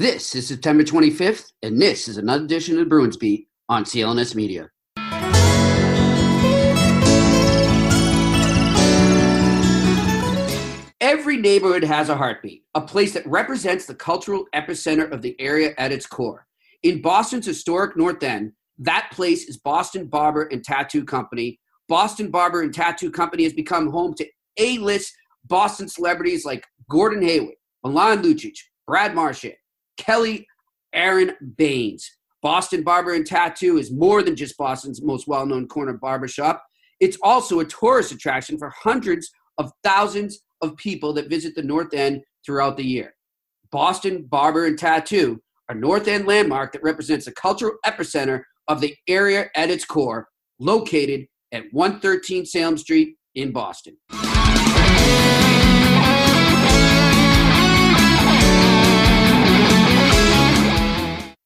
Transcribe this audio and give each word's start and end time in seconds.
This 0.00 0.34
is 0.34 0.48
September 0.48 0.82
25th, 0.82 1.52
and 1.62 1.78
this 1.78 2.08
is 2.08 2.16
another 2.16 2.42
edition 2.42 2.72
of 2.72 2.80
the 2.80 2.88
Bruins 2.88 3.18
Beat 3.18 3.48
on 3.68 3.84
CLNS 3.84 4.34
Media. 4.34 4.70
Every 11.02 11.36
neighborhood 11.36 11.84
has 11.84 12.08
a 12.08 12.16
heartbeat, 12.16 12.64
a 12.74 12.80
place 12.80 13.12
that 13.12 13.26
represents 13.26 13.84
the 13.84 13.94
cultural 13.94 14.46
epicenter 14.54 15.12
of 15.12 15.20
the 15.20 15.38
area 15.38 15.74
at 15.76 15.92
its 15.92 16.06
core. 16.06 16.46
In 16.82 17.02
Boston's 17.02 17.44
historic 17.44 17.94
North 17.94 18.22
End, 18.22 18.52
that 18.78 19.10
place 19.12 19.50
is 19.50 19.58
Boston 19.58 20.06
Barber 20.06 20.44
and 20.44 20.64
Tattoo 20.64 21.04
Company. 21.04 21.60
Boston 21.90 22.30
Barber 22.30 22.62
and 22.62 22.72
Tattoo 22.72 23.10
Company 23.10 23.42
has 23.42 23.52
become 23.52 23.90
home 23.90 24.14
to 24.14 24.26
A-list 24.56 25.12
Boston 25.44 25.88
celebrities 25.88 26.46
like 26.46 26.66
Gordon 26.88 27.20
Hayward, 27.20 27.56
Milan 27.84 28.22
Lucic, 28.22 28.56
Brad 28.86 29.14
Marchand, 29.14 29.56
Kelly 30.00 30.46
Aaron 30.94 31.32
Baines. 31.58 32.10
Boston 32.42 32.82
Barber 32.82 33.12
and 33.12 33.26
Tattoo 33.26 33.76
is 33.76 33.92
more 33.92 34.22
than 34.22 34.34
just 34.34 34.56
Boston's 34.56 35.02
most 35.02 35.28
well 35.28 35.44
known 35.44 35.68
corner 35.68 35.92
barbershop. 35.92 36.64
It's 37.00 37.18
also 37.22 37.60
a 37.60 37.66
tourist 37.66 38.10
attraction 38.10 38.56
for 38.58 38.70
hundreds 38.70 39.30
of 39.58 39.70
thousands 39.84 40.40
of 40.62 40.74
people 40.76 41.12
that 41.12 41.28
visit 41.28 41.54
the 41.54 41.62
North 41.62 41.92
End 41.92 42.22
throughout 42.46 42.78
the 42.78 42.84
year. 42.84 43.14
Boston 43.70 44.24
Barber 44.24 44.66
and 44.66 44.78
Tattoo, 44.78 45.38
a 45.68 45.74
North 45.74 46.08
End 46.08 46.26
landmark 46.26 46.72
that 46.72 46.82
represents 46.82 47.26
the 47.26 47.32
cultural 47.32 47.76
epicenter 47.84 48.42
of 48.68 48.80
the 48.80 48.96
area 49.06 49.50
at 49.54 49.70
its 49.70 49.84
core, 49.84 50.28
located 50.58 51.26
at 51.52 51.64
113 51.72 52.46
Salem 52.46 52.78
Street 52.78 53.16
in 53.34 53.52
Boston. 53.52 53.96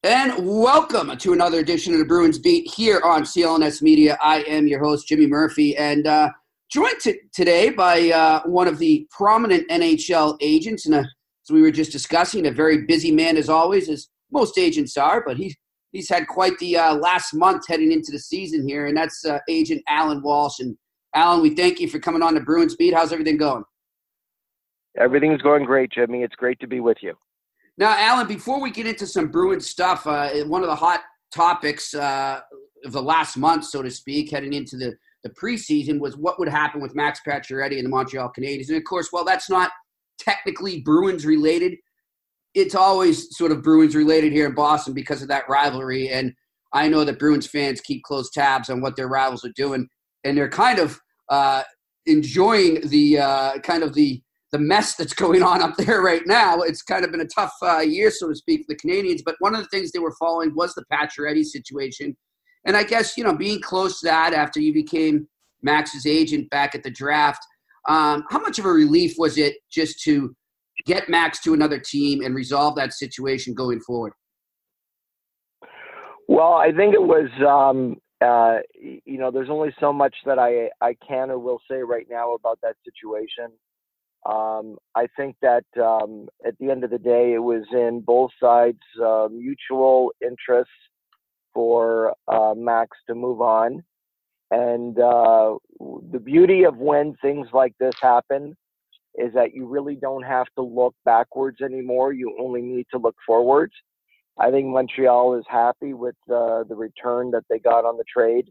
And 0.04 0.46
welcome 0.46 1.16
to 1.16 1.32
another 1.32 1.60
edition 1.60 1.94
of 1.94 1.98
the 1.98 2.04
Bruins 2.04 2.38
Beat 2.38 2.70
here 2.70 3.00
on 3.02 3.22
CLNS 3.22 3.80
Media. 3.80 4.18
I 4.22 4.42
am 4.42 4.66
your 4.66 4.84
host, 4.84 5.08
Jimmy 5.08 5.26
Murphy, 5.26 5.74
and 5.78 6.06
uh, 6.06 6.28
joined 6.70 7.00
t- 7.00 7.20
today 7.32 7.70
by 7.70 8.10
uh, 8.10 8.42
one 8.44 8.68
of 8.68 8.78
the 8.78 9.08
prominent 9.10 9.66
NHL 9.70 10.36
agents. 10.42 10.84
And 10.84 10.94
uh, 10.94 10.98
as 10.98 11.50
we 11.50 11.62
were 11.62 11.70
just 11.70 11.90
discussing, 11.90 12.46
a 12.46 12.50
very 12.50 12.82
busy 12.82 13.12
man 13.12 13.38
as 13.38 13.48
always, 13.48 13.88
as 13.88 14.08
most 14.30 14.58
agents 14.58 14.98
are, 14.98 15.24
but 15.24 15.38
he, 15.38 15.56
he's 15.92 16.10
had 16.10 16.28
quite 16.28 16.58
the 16.58 16.76
uh, 16.76 16.96
last 16.96 17.32
month 17.32 17.66
heading 17.66 17.90
into 17.90 18.12
the 18.12 18.18
season 18.18 18.68
here, 18.68 18.84
and 18.84 18.98
that's 18.98 19.24
uh, 19.24 19.38
agent 19.48 19.80
Allan 19.88 20.20
Walsh. 20.20 20.60
And 20.60 20.76
Allan, 21.14 21.40
we 21.40 21.54
thank 21.54 21.80
you 21.80 21.88
for 21.88 21.98
coming 21.98 22.20
on 22.20 22.34
the 22.34 22.42
Bruins 22.42 22.76
Beat. 22.76 22.92
How's 22.92 23.14
everything 23.14 23.38
going? 23.38 23.64
Everything's 24.98 25.40
going 25.40 25.64
great, 25.64 25.90
Jimmy. 25.90 26.22
It's 26.24 26.36
great 26.36 26.60
to 26.60 26.66
be 26.66 26.80
with 26.80 26.98
you. 27.00 27.14
Now, 27.76 27.96
Allan, 27.98 28.28
before 28.28 28.60
we 28.60 28.70
get 28.70 28.86
into 28.86 29.06
some 29.06 29.28
Bruins 29.28 29.68
stuff, 29.68 30.06
uh, 30.06 30.30
one 30.44 30.62
of 30.62 30.68
the 30.68 30.76
hot 30.76 31.00
topics 31.32 31.92
uh, 31.94 32.40
of 32.84 32.92
the 32.92 33.02
last 33.02 33.36
month, 33.36 33.64
so 33.64 33.82
to 33.82 33.90
speak, 33.90 34.30
heading 34.30 34.52
into 34.52 34.76
the, 34.76 34.94
the 35.24 35.30
preseason 35.30 35.98
was 35.98 36.16
what 36.16 36.38
would 36.38 36.48
happen 36.48 36.80
with 36.80 36.94
Max 36.94 37.20
Pacioretty 37.26 37.76
and 37.76 37.86
the 37.86 37.90
Montreal 37.90 38.32
Canadiens. 38.36 38.68
And 38.68 38.76
of 38.76 38.84
course, 38.84 39.10
well, 39.12 39.24
that's 39.24 39.50
not 39.50 39.70
technically 40.18 40.82
Bruins 40.82 41.26
related. 41.26 41.76
It's 42.54 42.76
always 42.76 43.36
sort 43.36 43.50
of 43.50 43.62
Bruins 43.62 43.96
related 43.96 44.32
here 44.32 44.46
in 44.46 44.54
Boston 44.54 44.94
because 44.94 45.22
of 45.22 45.28
that 45.28 45.48
rivalry. 45.48 46.10
And 46.10 46.32
I 46.72 46.88
know 46.88 47.04
that 47.04 47.18
Bruins 47.18 47.48
fans 47.48 47.80
keep 47.80 48.04
close 48.04 48.30
tabs 48.30 48.70
on 48.70 48.80
what 48.80 48.94
their 48.94 49.08
rivals 49.08 49.44
are 49.44 49.52
doing, 49.56 49.88
and 50.22 50.36
they're 50.36 50.48
kind 50.48 50.78
of 50.78 51.00
uh, 51.28 51.62
enjoying 52.06 52.86
the 52.88 53.18
uh, 53.18 53.58
kind 53.60 53.82
of 53.82 53.94
the 53.94 54.22
the 54.54 54.58
mess 54.60 54.94
that's 54.94 55.14
going 55.14 55.42
on 55.42 55.60
up 55.60 55.74
there 55.76 56.00
right 56.00 56.22
now. 56.26 56.60
It's 56.60 56.80
kind 56.80 57.04
of 57.04 57.10
been 57.10 57.20
a 57.20 57.26
tough 57.26 57.52
uh, 57.60 57.80
year, 57.80 58.08
so 58.12 58.28
to 58.28 58.36
speak, 58.36 58.60
for 58.60 58.66
the 58.68 58.76
Canadiens. 58.76 59.20
But 59.24 59.34
one 59.40 59.52
of 59.52 59.60
the 59.60 59.66
things 59.66 59.90
they 59.90 59.98
were 59.98 60.14
following 60.16 60.54
was 60.54 60.72
the 60.74 60.84
Pacioretty 60.92 61.44
situation. 61.44 62.16
And 62.64 62.76
I 62.76 62.84
guess, 62.84 63.18
you 63.18 63.24
know, 63.24 63.36
being 63.36 63.60
close 63.60 63.98
to 64.00 64.06
that 64.06 64.32
after 64.32 64.60
you 64.60 64.72
became 64.72 65.26
Max's 65.62 66.06
agent 66.06 66.48
back 66.50 66.76
at 66.76 66.84
the 66.84 66.90
draft, 66.90 67.44
um, 67.88 68.22
how 68.30 68.38
much 68.38 68.60
of 68.60 68.64
a 68.64 68.70
relief 68.70 69.14
was 69.18 69.38
it 69.38 69.56
just 69.72 70.00
to 70.04 70.32
get 70.86 71.08
Max 71.08 71.40
to 71.42 71.52
another 71.52 71.80
team 71.80 72.22
and 72.22 72.32
resolve 72.32 72.76
that 72.76 72.92
situation 72.92 73.54
going 73.54 73.80
forward? 73.80 74.12
Well, 76.28 76.52
I 76.54 76.70
think 76.70 76.94
it 76.94 77.02
was, 77.02 77.28
um, 77.44 77.96
uh, 78.24 78.58
you 78.80 79.18
know, 79.18 79.32
there's 79.32 79.50
only 79.50 79.74
so 79.80 79.92
much 79.92 80.14
that 80.26 80.38
I, 80.38 80.70
I 80.80 80.96
can 81.06 81.32
or 81.32 81.40
will 81.40 81.60
say 81.68 81.78
right 81.78 82.06
now 82.08 82.34
about 82.34 82.60
that 82.62 82.76
situation. 82.84 83.50
Um, 84.26 84.78
I 84.94 85.06
think 85.16 85.36
that 85.42 85.64
um, 85.76 86.28
at 86.46 86.54
the 86.58 86.70
end 86.70 86.82
of 86.84 86.90
the 86.90 86.98
day, 86.98 87.34
it 87.34 87.42
was 87.42 87.64
in 87.72 88.00
both 88.00 88.30
sides' 88.40 88.78
uh, 89.02 89.28
mutual 89.30 90.12
interests 90.22 90.72
for 91.52 92.14
uh, 92.28 92.54
Max 92.56 92.96
to 93.08 93.14
move 93.14 93.40
on. 93.40 93.84
And 94.50 94.98
uh, 94.98 95.56
the 96.12 96.20
beauty 96.22 96.64
of 96.64 96.76
when 96.76 97.14
things 97.20 97.48
like 97.52 97.74
this 97.78 97.94
happen 98.00 98.56
is 99.16 99.32
that 99.34 99.54
you 99.54 99.66
really 99.66 99.94
don't 99.94 100.22
have 100.22 100.46
to 100.56 100.62
look 100.62 100.94
backwards 101.04 101.60
anymore. 101.60 102.12
You 102.12 102.36
only 102.40 102.62
need 102.62 102.86
to 102.92 102.98
look 102.98 103.16
forwards. 103.26 103.74
I 104.38 104.50
think 104.50 104.66
Montreal 104.66 105.38
is 105.38 105.44
happy 105.48 105.94
with 105.94 106.16
uh, 106.28 106.64
the 106.64 106.74
return 106.74 107.30
that 107.32 107.44
they 107.48 107.58
got 107.58 107.84
on 107.84 107.96
the 107.96 108.04
trade, 108.12 108.50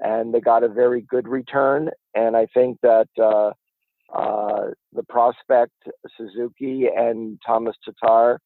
and 0.00 0.32
they 0.32 0.40
got 0.40 0.62
a 0.62 0.68
very 0.68 1.02
good 1.02 1.28
return. 1.28 1.90
And 2.14 2.36
I 2.36 2.46
think 2.54 2.78
that 2.82 3.08
uh, 4.14 4.48
uh, 4.58 4.70
the 4.92 5.02
prospect 5.04 5.72
Suzuki 6.16 6.86
and 6.94 7.38
Tomas 7.46 7.76
Tatar 7.84 8.40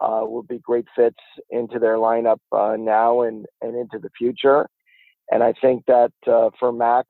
uh, 0.00 0.22
will 0.24 0.42
be 0.42 0.58
great 0.58 0.86
fits 0.96 1.18
into 1.50 1.78
their 1.78 1.96
lineup 1.96 2.40
uh, 2.52 2.76
now 2.78 3.22
and, 3.22 3.46
and 3.60 3.76
into 3.76 3.98
the 3.98 4.10
future. 4.16 4.66
And 5.30 5.42
I 5.42 5.54
think 5.60 5.84
that 5.86 6.12
uh, 6.26 6.50
for 6.58 6.72
Max, 6.72 7.08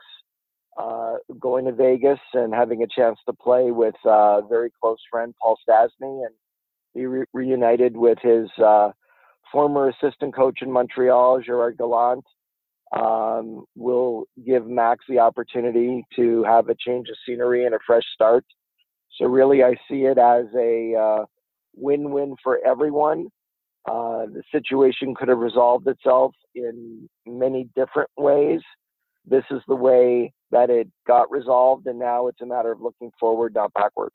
uh, 0.78 1.16
going 1.38 1.66
to 1.66 1.72
Vegas 1.72 2.20
and 2.34 2.54
having 2.54 2.82
a 2.82 2.86
chance 2.86 3.18
to 3.26 3.32
play 3.34 3.70
with 3.70 3.94
a 4.04 4.40
very 4.48 4.70
close 4.80 4.98
friend 5.10 5.34
Paul 5.40 5.58
Stastny 5.68 6.24
and 6.24 6.34
be 6.94 7.06
re- 7.06 7.26
reunited 7.32 7.96
with 7.96 8.18
his 8.22 8.48
former 9.50 9.90
assistant 9.90 10.34
coach 10.34 10.60
in 10.62 10.70
Montreal, 10.70 11.40
Gerard 11.40 11.76
Gallant, 11.76 12.24
um, 12.92 13.64
will 13.74 14.24
give 14.44 14.66
Max 14.66 15.04
the 15.08 15.18
opportunity 15.18 16.04
to 16.16 16.44
have 16.44 16.68
a 16.68 16.74
change 16.74 17.08
of 17.08 17.16
scenery 17.26 17.64
and 17.64 17.74
a 17.74 17.78
fresh 17.86 18.04
start. 18.14 18.44
So 19.18 19.26
really, 19.26 19.62
I 19.62 19.74
see 19.88 20.02
it 20.02 20.18
as 20.18 20.46
a 20.56 20.94
uh, 20.94 21.24
win-win 21.74 22.36
for 22.42 22.58
everyone. 22.64 23.28
Uh, 23.88 24.26
the 24.26 24.42
situation 24.52 25.14
could 25.14 25.28
have 25.28 25.38
resolved 25.38 25.88
itself 25.88 26.34
in 26.54 27.08
many 27.26 27.68
different 27.74 28.10
ways. 28.16 28.60
This 29.26 29.44
is 29.50 29.60
the 29.68 29.74
way 29.74 30.32
that 30.50 30.70
it 30.70 30.88
got 31.06 31.30
resolved, 31.30 31.86
and 31.86 31.98
now 31.98 32.28
it's 32.28 32.40
a 32.40 32.46
matter 32.46 32.72
of 32.72 32.80
looking 32.80 33.10
forward, 33.18 33.54
not 33.54 33.72
backwards. 33.72 34.14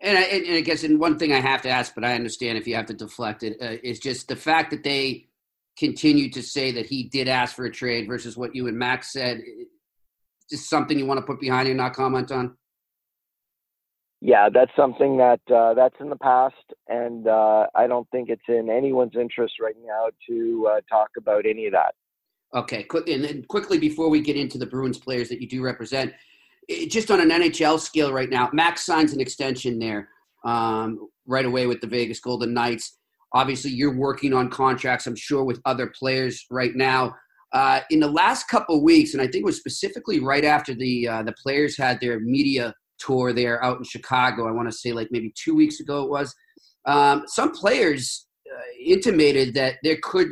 And 0.00 0.16
I, 0.16 0.22
and 0.22 0.56
I 0.56 0.60
guess, 0.60 0.84
and 0.84 1.00
one 1.00 1.18
thing 1.18 1.32
I 1.32 1.40
have 1.40 1.62
to 1.62 1.68
ask, 1.68 1.94
but 1.94 2.04
I 2.04 2.14
understand 2.14 2.56
if 2.56 2.68
you 2.68 2.76
have 2.76 2.86
to 2.86 2.94
deflect 2.94 3.42
it, 3.42 3.56
uh, 3.60 3.76
is 3.82 3.98
just 3.98 4.28
the 4.28 4.36
fact 4.36 4.70
that 4.70 4.84
they 4.84 5.27
continue 5.78 6.30
to 6.30 6.42
say 6.42 6.72
that 6.72 6.86
he 6.86 7.04
did 7.04 7.28
ask 7.28 7.54
for 7.54 7.64
a 7.64 7.70
trade 7.70 8.08
versus 8.08 8.36
what 8.36 8.54
you 8.54 8.66
and 8.66 8.78
Max 8.78 9.12
said. 9.12 9.40
Just 10.50 10.68
something 10.68 10.98
you 10.98 11.06
want 11.06 11.20
to 11.20 11.26
put 11.26 11.40
behind 11.40 11.68
you 11.68 11.72
and 11.72 11.78
not 11.78 11.92
comment 11.92 12.32
on? 12.32 12.56
yeah, 14.20 14.48
that's 14.52 14.72
something 14.74 15.16
that 15.18 15.40
uh, 15.54 15.74
that's 15.74 15.94
in 16.00 16.10
the 16.10 16.16
past, 16.16 16.54
and 16.88 17.28
uh, 17.28 17.66
I 17.74 17.86
don't 17.86 18.08
think 18.10 18.30
it's 18.30 18.42
in 18.48 18.68
anyone's 18.68 19.14
interest 19.14 19.54
right 19.60 19.76
now 19.84 20.08
to 20.28 20.68
uh, 20.70 20.80
talk 20.90 21.10
about 21.16 21.46
any 21.46 21.66
of 21.66 21.72
that. 21.72 21.94
Okay, 22.54 22.82
quick 22.82 23.08
and 23.08 23.22
then 23.22 23.44
quickly 23.48 23.78
before 23.78 24.08
we 24.08 24.20
get 24.20 24.36
into 24.36 24.58
the 24.58 24.66
Bruins 24.66 24.98
players 24.98 25.28
that 25.28 25.40
you 25.40 25.48
do 25.48 25.62
represent, 25.62 26.14
just 26.88 27.12
on 27.12 27.20
an 27.20 27.30
NHL 27.30 27.78
scale 27.78 28.12
right 28.12 28.28
now, 28.28 28.50
Max 28.52 28.84
signs 28.84 29.12
an 29.12 29.20
extension 29.20 29.78
there 29.78 30.08
um, 30.44 31.08
right 31.26 31.46
away 31.46 31.66
with 31.66 31.80
the 31.80 31.86
Vegas 31.86 32.18
Golden 32.18 32.52
Knights. 32.52 32.97
Obviously, 33.34 33.70
you're 33.70 33.96
working 33.96 34.32
on 34.32 34.48
contracts, 34.50 35.06
I'm 35.06 35.16
sure, 35.16 35.44
with 35.44 35.60
other 35.64 35.92
players 35.98 36.46
right 36.50 36.74
now. 36.74 37.14
Uh, 37.52 37.80
in 37.90 38.00
the 38.00 38.10
last 38.10 38.48
couple 38.48 38.82
weeks, 38.82 39.14
and 39.14 39.22
I 39.22 39.24
think 39.24 39.36
it 39.36 39.44
was 39.44 39.56
specifically 39.56 40.20
right 40.20 40.44
after 40.44 40.74
the 40.74 41.08
uh, 41.08 41.22
the 41.22 41.32
players 41.32 41.78
had 41.78 41.98
their 42.00 42.20
media 42.20 42.74
tour 42.98 43.32
there 43.32 43.62
out 43.64 43.78
in 43.78 43.84
Chicago. 43.84 44.46
I 44.46 44.52
want 44.52 44.70
to 44.70 44.76
say 44.76 44.92
like 44.92 45.08
maybe 45.10 45.32
two 45.34 45.54
weeks 45.54 45.80
ago 45.80 46.02
it 46.04 46.10
was. 46.10 46.34
Um, 46.84 47.24
some 47.26 47.52
players 47.52 48.26
uh, 48.50 48.60
intimated 48.84 49.54
that 49.54 49.76
there 49.82 49.98
could 50.02 50.28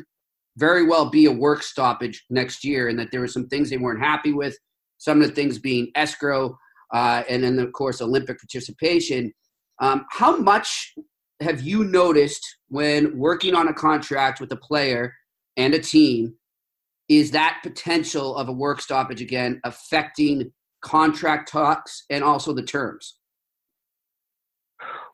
very 0.57 0.87
well 0.87 1.09
be 1.09 1.27
a 1.27 1.33
work 1.33 1.63
stoppage 1.63 2.25
next 2.29 2.65
year, 2.65 2.89
and 2.89 2.99
that 2.99 3.11
there 3.13 3.21
were 3.21 3.29
some 3.29 3.49
things 3.49 3.71
they 3.71 3.79
weren't 3.79 4.03
happy 4.03 4.33
with. 4.33 4.57
Some 4.99 5.21
of 5.21 5.29
the 5.29 5.35
things 5.35 5.59
being 5.59 5.91
escrow, 5.95 6.57
uh, 6.93 7.23
and 7.29 7.43
then 7.45 7.59
of 7.59 7.73
course 7.73 8.01
Olympic 8.01 8.39
participation. 8.39 9.33
Um, 9.81 10.07
how 10.11 10.37
much 10.37 10.95
have 11.41 11.63
you 11.63 11.85
noticed 11.85 12.57
when 12.69 13.19
working 13.19 13.55
on 13.55 13.69
a 13.69 13.75
contract 13.75 14.41
with 14.41 14.51
a 14.53 14.57
player 14.57 15.15
and 15.57 15.75
a 15.75 15.79
team? 15.79 16.35
Is 17.09 17.31
that 17.33 17.61
potential 17.63 18.37
of 18.37 18.49
a 18.49 18.53
work 18.53 18.81
stoppage 18.81 19.23
again 19.23 19.61
affecting 19.65 20.53
contract 20.83 21.51
talks 21.51 22.05
and 22.11 22.25
also 22.25 22.53
the 22.53 22.63
terms? 22.63 23.17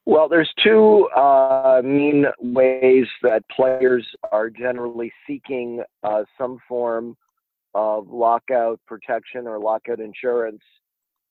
Well, 0.05 0.29
there's 0.29 0.51
two 0.65 1.09
uh, 1.17 1.81
mean 1.85 2.27
ways 2.41 3.07
that 3.23 3.45
players 3.55 4.07
are 4.33 4.51
generally 4.51 5.13
seeking 5.27 5.83
uh, 6.03 6.25
some 6.37 6.59
form 6.69 7.17
of 7.75 8.09
lockout 8.09 8.81
protection 8.87 9.47
or 9.47 9.61
lockout 9.61 10.01
insurance 10.01 10.63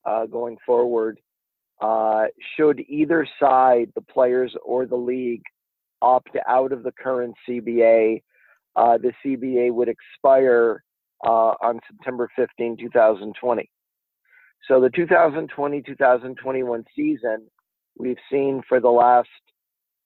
uh, 0.05 0.25
going 0.25 0.57
forward. 0.65 1.19
Uh, 1.81 2.25
should 2.55 2.79
either 2.87 3.27
side, 3.39 3.91
the 3.95 4.01
players 4.01 4.55
or 4.63 4.85
the 4.85 4.95
league, 4.95 5.41
opt 6.01 6.35
out 6.47 6.71
of 6.71 6.83
the 6.83 6.91
current 6.91 7.35
CBA, 7.47 8.21
uh, 8.75 8.97
the 8.97 9.11
CBA 9.25 9.73
would 9.73 9.89
expire 9.89 10.83
uh, 11.25 11.53
on 11.61 11.79
September 11.87 12.29
15, 12.35 12.77
2020. 12.77 13.69
So 14.67 14.79
the 14.79 14.89
2020 14.89 15.81
2021 15.81 16.85
season, 16.95 17.47
we've 17.97 18.17
seen 18.31 18.61
for 18.67 18.79
the 18.79 18.89
last 18.89 19.29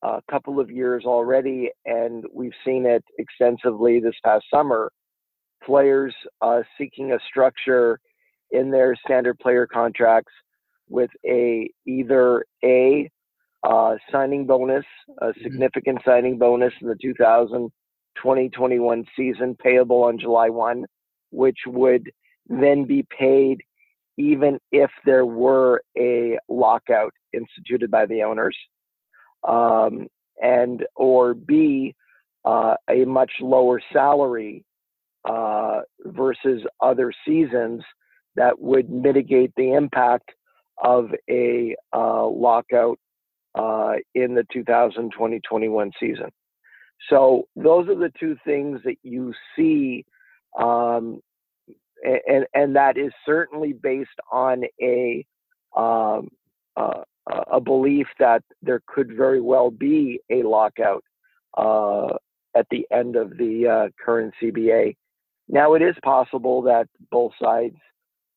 uh, 0.01 0.21
couple 0.29 0.59
of 0.59 0.71
years 0.71 1.03
already, 1.05 1.71
and 1.85 2.23
we've 2.33 2.53
seen 2.65 2.85
it 2.85 3.03
extensively 3.17 3.99
this 3.99 4.15
past 4.23 4.45
summer. 4.53 4.91
Players 5.63 6.13
uh, 6.41 6.61
seeking 6.77 7.11
a 7.11 7.19
structure 7.27 7.99
in 8.51 8.71
their 8.71 8.95
standard 9.05 9.39
player 9.39 9.67
contracts 9.67 10.31
with 10.89 11.09
a 11.25 11.69
either 11.85 12.45
a 12.63 13.09
uh, 13.63 13.95
signing 14.11 14.45
bonus, 14.45 14.85
a 15.21 15.27
mm-hmm. 15.27 15.43
significant 15.43 15.99
mm-hmm. 15.99 16.09
signing 16.09 16.37
bonus 16.37 16.73
in 16.81 16.87
the 16.87 17.69
2020-21 18.25 19.05
season, 19.15 19.55
payable 19.61 20.03
on 20.03 20.19
July 20.19 20.49
1, 20.49 20.85
which 21.31 21.57
would 21.67 22.11
then 22.47 22.85
be 22.85 23.05
paid 23.17 23.61
even 24.17 24.59
if 24.71 24.89
there 25.03 25.25
were 25.25 25.81
a 25.97 26.37
lockout 26.47 27.13
instituted 27.33 27.91
by 27.91 28.05
the 28.05 28.23
owners, 28.23 28.55
um, 29.47 30.07
and 30.41 30.85
or 30.95 31.33
B, 31.33 31.93
uh, 32.45 32.75
a 32.89 33.03
much 33.05 33.31
lower 33.41 33.81
salary 33.91 34.63
uh, 35.25 35.81
versus 36.05 36.61
other 36.81 37.11
seasons 37.27 37.83
that 38.35 38.57
would 38.59 38.89
mitigate 38.89 39.51
the 39.57 39.73
impact 39.73 40.31
of 40.77 41.11
a 41.29 41.75
uh, 41.93 42.25
lockout 42.25 42.99
uh, 43.55 43.93
in 44.13 44.35
the 44.35 44.45
2020-21 44.53 45.91
season. 45.99 46.29
So 47.09 47.47
those 47.55 47.87
are 47.87 47.95
the 47.95 48.11
two 48.19 48.35
things 48.45 48.79
that 48.85 48.97
you 49.03 49.33
see 49.55 50.05
um, 50.59 51.21
and 52.03 52.45
and 52.53 52.75
that 52.75 52.97
is 52.97 53.11
certainly 53.25 53.73
based 53.73 54.09
on 54.31 54.63
a 54.81 55.25
um, 55.75 56.29
uh, 56.77 57.03
a 57.51 57.59
belief 57.59 58.07
that 58.19 58.43
there 58.61 58.81
could 58.85 59.15
very 59.15 59.41
well 59.41 59.71
be 59.71 60.19
a 60.29 60.43
lockout 60.43 61.03
uh, 61.57 62.13
at 62.55 62.67
the 62.69 62.85
end 62.91 63.15
of 63.15 63.37
the 63.37 63.67
uh, 63.67 63.89
current 64.03 64.33
CBA. 64.41 64.95
Now, 65.47 65.73
it 65.73 65.81
is 65.81 65.95
possible 66.03 66.61
that 66.63 66.87
both 67.11 67.31
sides 67.41 67.77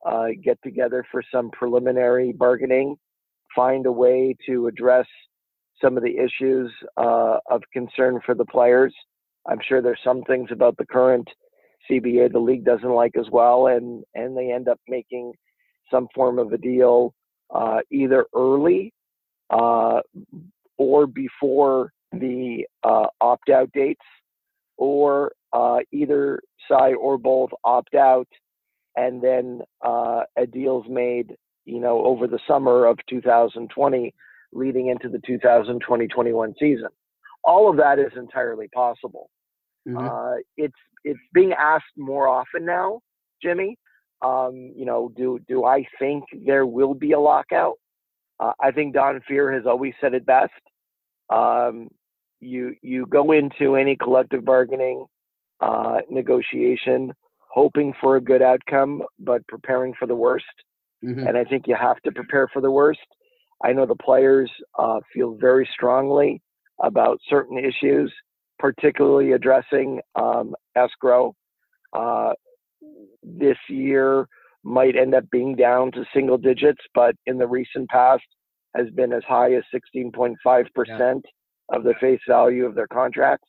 uh, 0.07 0.29
get 0.43 0.59
together 0.63 1.05
for 1.11 1.23
some 1.33 1.51
preliminary 1.51 2.33
bargaining, 2.33 2.97
find 3.55 3.87
a 3.87 3.93
way 3.93 4.37
to 4.47 4.67
address 4.67 5.07
some 5.83 5.97
of 5.97 6.03
the 6.03 6.17
issues 6.17 6.73
uh, 6.97 7.39
of 7.51 7.63
concern 7.73 8.21
for 8.25 8.35
the 8.35 8.45
players. 8.45 8.95
I'm 9.49 9.59
sure 9.67 9.81
there's 9.81 10.01
some 10.05 10.23
things 10.25 10.51
about 10.53 10.77
the 10.77 10.87
current 10.87 11.29
CBA 11.91 12.33
the 12.33 12.39
league 12.39 12.65
doesn't 12.65 12.89
like 12.89 13.17
as 13.19 13.27
well, 13.31 13.69
and 13.69 14.05
and 14.15 14.37
they 14.37 14.53
end 14.53 14.69
up 14.69 14.81
making 14.89 15.33
some 15.91 16.09
form 16.15 16.39
of 16.39 16.53
a 16.53 16.59
deal 16.59 17.15
uh, 17.55 17.79
either 17.91 18.27
early 18.35 18.93
uh, 19.51 20.01
or 20.77 21.07
before 21.07 21.93
the 22.13 22.65
uh, 22.83 23.07
opt 23.21 23.49
out 23.49 23.71
dates, 23.73 24.05
or 24.77 25.33
uh, 25.53 25.79
either 25.93 26.41
side 26.69 26.95
or 26.95 27.17
both 27.19 27.51
opt 27.65 27.95
out, 27.95 28.29
and 28.99 29.23
then 29.23 29.61
uh, 29.87 30.23
a 30.37 30.45
deal's 30.45 30.87
made, 30.89 31.37
you 31.65 31.79
know, 31.79 32.05
over 32.05 32.27
the 32.27 32.41
summer 32.49 32.85
of 32.85 32.99
2020, 33.09 34.13
leading 34.53 34.89
into 34.89 35.09
the 35.09 35.19
2020-21 35.19 36.55
season. 36.59 36.89
All 37.45 37.71
of 37.71 37.77
that 37.77 38.01
is 38.01 38.11
entirely 38.17 38.67
possible. 38.75 39.31
Mm-hmm. 39.89 39.99
Uh, 39.99 40.41
it's 40.57 40.75
it's 41.05 41.21
being 41.33 41.53
asked 41.53 41.97
more 41.97 42.27
often 42.27 42.67
now, 42.67 43.01
Jimmy. 43.41 43.79
Um, 44.21 44.73
you 44.75 44.85
know, 44.85 45.13
do 45.17 45.39
do 45.47 45.65
I 45.65 45.85
think 46.01 46.25
there 46.45 46.67
will 46.67 46.95
be 46.95 47.13
a 47.13 47.21
lockout? 47.21 47.75
Uh, 48.41 48.53
I 48.61 48.73
think 48.73 48.95
Don 48.95 49.21
Fehr 49.31 49.55
has 49.55 49.65
always 49.65 49.95
said 50.01 50.13
it 50.15 50.27
best. 50.27 50.51
Um, 51.31 51.89
you 52.41 52.75
you 52.83 53.07
go 53.07 53.31
into 53.31 53.77
any 53.77 53.97
collective 53.97 54.45
bargaining 54.45 55.07
uh, 55.61 55.99
negotiation 56.11 57.13
hoping 57.51 57.93
for 58.01 58.17
a 58.17 58.21
good 58.21 58.43
outcome, 58.43 59.03
but 59.19 59.47
preparing 59.49 59.95
for 59.99 60.07
the 60.07 60.15
worst. 60.15 60.45
Mm-hmm. 61.05 61.27
And 61.27 61.37
I 61.37 61.45
think 61.45 61.67
you 61.67 61.77
have 61.81 62.01
to 62.03 62.13
prepare 62.13 62.49
for 62.53 62.61
the 62.61 62.71
worst. 62.71 63.01
I 63.65 63.73
know 63.73 63.87
the 63.87 63.97
players 63.97 64.51
uh, 64.79 65.01
feel 65.13 65.37
very 65.41 65.69
strongly 65.75 66.43
about 66.81 67.19
certain 67.29 67.59
issues 67.59 68.13
particularly 68.59 69.33
addressing 69.33 70.01
um, 70.17 70.55
escrow. 70.77 71.35
Uh, 71.93 72.33
this 73.23 73.57
year 73.69 74.27
might 74.65 74.97
end 74.97 75.15
up 75.15 75.25
being 75.31 75.55
down 75.55 75.93
to 75.93 76.05
single 76.13 76.37
digits, 76.37 76.81
but 76.95 77.15
in 77.27 77.39
the 77.39 77.47
recent 77.47 77.89
past 77.89 78.25
has 78.77 78.89
been 78.91 79.13
as 79.13 79.23
high 79.27 79.55
as 79.55 79.63
16.5% 79.97 80.35
yeah. 80.87 81.15
of 81.73 81.85
the 81.85 81.95
face 82.01 82.21
value 82.29 82.67
of 82.67 82.75
their 82.75 82.89
contracts. 82.89 83.49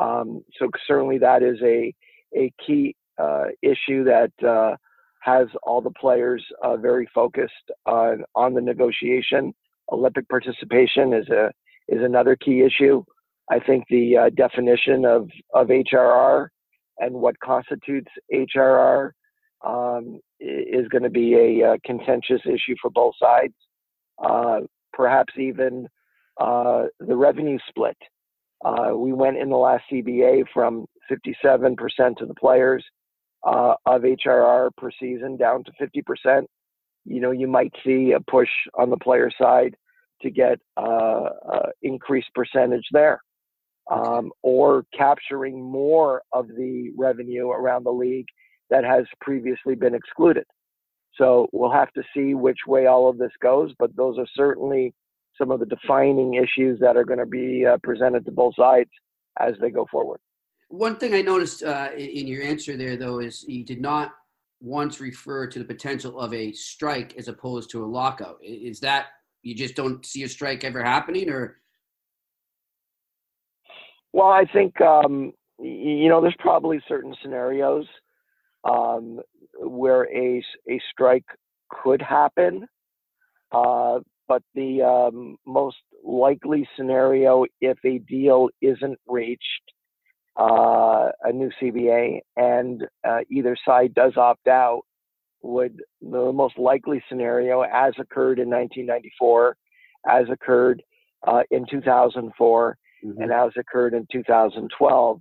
Um, 0.00 0.42
so 0.58 0.68
certainly 0.86 1.18
that 1.18 1.42
is 1.42 1.58
a 1.62 1.92
a 2.36 2.52
key 2.64 2.94
uh, 3.18 3.44
issue 3.62 4.04
that 4.04 4.32
uh, 4.46 4.76
has 5.20 5.48
all 5.62 5.80
the 5.80 5.90
players 5.90 6.44
uh, 6.62 6.76
very 6.76 7.08
focused 7.14 7.52
on 7.86 8.24
on 8.34 8.54
the 8.54 8.60
negotiation. 8.60 9.52
Olympic 9.90 10.28
participation 10.28 11.12
is 11.12 11.28
a 11.28 11.50
is 11.88 12.02
another 12.02 12.36
key 12.36 12.62
issue. 12.62 13.02
I 13.50 13.58
think 13.58 13.84
the 13.88 14.16
uh, 14.16 14.30
definition 14.30 15.04
of, 15.04 15.28
of 15.54 15.68
HRR 15.68 16.48
and 16.98 17.14
what 17.14 17.38
constitutes 17.40 18.10
HRR 18.32 19.10
um, 19.66 20.20
is 20.40 20.86
going 20.88 21.02
to 21.02 21.10
be 21.10 21.34
a, 21.34 21.72
a, 21.72 21.78
contentious 21.84 22.40
issue 22.44 22.74
for 22.80 22.90
both 22.90 23.14
sides. 23.20 23.54
Uh, 24.22 24.60
perhaps 24.92 25.32
even 25.38 25.88
uh, 26.40 26.84
the 27.00 27.16
revenue 27.16 27.58
split. 27.68 27.96
Uh, 28.64 28.90
we 28.94 29.12
went 29.12 29.36
in 29.36 29.48
the 29.48 29.56
last 29.56 29.84
CBA 29.90 30.44
from 30.52 30.84
57% 31.10 32.20
of 32.20 32.28
the 32.28 32.34
players 32.34 32.84
uh, 33.48 33.74
of 33.86 34.02
HRR 34.02 34.70
per 34.76 34.90
season 35.00 35.36
down 35.36 35.64
to 35.64 35.72
50%. 35.80 36.42
You 37.04 37.20
know, 37.20 37.30
you 37.30 37.46
might 37.46 37.72
see 37.84 38.12
a 38.12 38.20
push 38.20 38.48
on 38.74 38.90
the 38.90 38.96
player 38.96 39.30
side 39.40 39.74
to 40.22 40.30
get 40.30 40.58
increased 41.82 42.28
percentage 42.34 42.86
there 42.92 43.20
um, 43.90 44.30
or 44.42 44.84
capturing 44.96 45.62
more 45.62 46.22
of 46.32 46.48
the 46.48 46.90
revenue 46.96 47.48
around 47.48 47.84
the 47.84 47.92
league 47.92 48.26
that 48.70 48.84
has 48.84 49.04
previously 49.20 49.74
been 49.74 49.94
excluded. 49.94 50.44
So 51.16 51.48
we'll 51.52 51.72
have 51.72 51.92
to 51.92 52.02
see 52.14 52.34
which 52.34 52.58
way 52.66 52.86
all 52.86 53.08
of 53.08 53.18
this 53.18 53.32
goes, 53.42 53.72
but 53.78 53.96
those 53.96 54.18
are 54.18 54.26
certainly 54.34 54.94
some 55.36 55.50
of 55.50 55.60
the 55.60 55.66
defining 55.66 56.34
issues 56.34 56.78
that 56.80 56.96
are 56.96 57.04
going 57.04 57.18
to 57.18 57.26
be 57.26 57.64
uh, 57.64 57.78
presented 57.82 58.24
to 58.26 58.32
both 58.32 58.54
sides 58.56 58.90
as 59.40 59.54
they 59.60 59.70
go 59.70 59.86
forward. 59.90 60.20
One 60.68 60.96
thing 60.96 61.14
I 61.14 61.22
noticed 61.22 61.62
uh, 61.62 61.90
in 61.96 62.26
your 62.26 62.42
answer 62.42 62.76
there, 62.76 62.96
though, 62.96 63.20
is 63.20 63.44
you 63.48 63.64
did 63.64 63.80
not 63.80 64.12
once 64.60 65.00
refer 65.00 65.46
to 65.46 65.58
the 65.58 65.64
potential 65.64 66.20
of 66.20 66.34
a 66.34 66.52
strike 66.52 67.16
as 67.16 67.28
opposed 67.28 67.70
to 67.70 67.84
a 67.84 67.86
lockout. 67.86 68.38
Is 68.42 68.80
that 68.80 69.06
you 69.42 69.54
just 69.54 69.74
don't 69.74 70.04
see 70.04 70.24
a 70.24 70.28
strike 70.28 70.64
ever 70.64 70.82
happening, 70.82 71.30
or? 71.30 71.58
Well, 74.12 74.28
I 74.28 74.44
think 74.52 74.80
um, 74.80 75.32
you 75.58 76.08
know 76.08 76.20
there's 76.20 76.36
probably 76.38 76.80
certain 76.86 77.14
scenarios 77.22 77.86
um, 78.68 79.20
where 79.60 80.04
a 80.14 80.42
a 80.68 80.80
strike 80.90 81.24
could 81.70 82.02
happen, 82.02 82.66
uh, 83.52 84.00
but 84.26 84.42
the 84.54 84.82
um, 84.82 85.36
most 85.46 85.76
likely 86.04 86.68
scenario, 86.76 87.44
if 87.60 87.78
a 87.84 87.98
deal 87.98 88.48
isn't 88.60 88.98
reached, 89.06 89.72
uh, 90.38 91.10
a 91.24 91.32
new 91.32 91.50
CBA, 91.60 92.20
and 92.36 92.86
uh, 93.06 93.18
either 93.30 93.56
side 93.66 93.92
does 93.94 94.12
opt 94.16 94.46
out, 94.46 94.82
would 95.42 95.80
the 96.00 96.32
most 96.32 96.58
likely 96.58 97.02
scenario, 97.08 97.62
as 97.62 97.92
occurred 97.98 98.38
in 98.38 98.48
1994, 98.48 99.56
as 100.08 100.26
occurred 100.30 100.82
uh, 101.26 101.42
in 101.50 101.64
2004, 101.70 102.78
mm-hmm. 103.04 103.20
and 103.20 103.32
as 103.32 103.50
occurred 103.56 103.94
in 103.94 104.06
2012, 104.12 105.20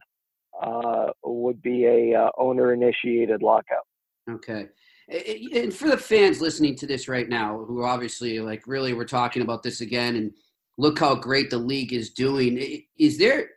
uh, 0.62 1.06
would 1.24 1.62
be 1.62 1.86
a 1.86 2.16
uh, 2.16 2.30
owner-initiated 2.38 3.42
lockout. 3.42 3.86
Okay. 4.30 4.68
And 5.10 5.74
for 5.74 5.88
the 5.88 5.98
fans 5.98 6.42
listening 6.42 6.76
to 6.78 6.88
this 6.88 7.08
right 7.08 7.30
now, 7.30 7.64
who 7.66 7.84
obviously 7.84 8.40
like 8.40 8.64
really 8.68 8.94
we're 8.94 9.06
talking 9.06 9.42
about 9.42 9.64
this 9.64 9.80
again, 9.82 10.18
and 10.18 10.34
look 10.78 11.00
how 11.00 11.16
great 11.16 11.50
the 11.50 11.58
league 11.58 11.94
is 11.94 12.10
doing. 12.10 12.84
Is 13.00 13.18
there 13.18 13.52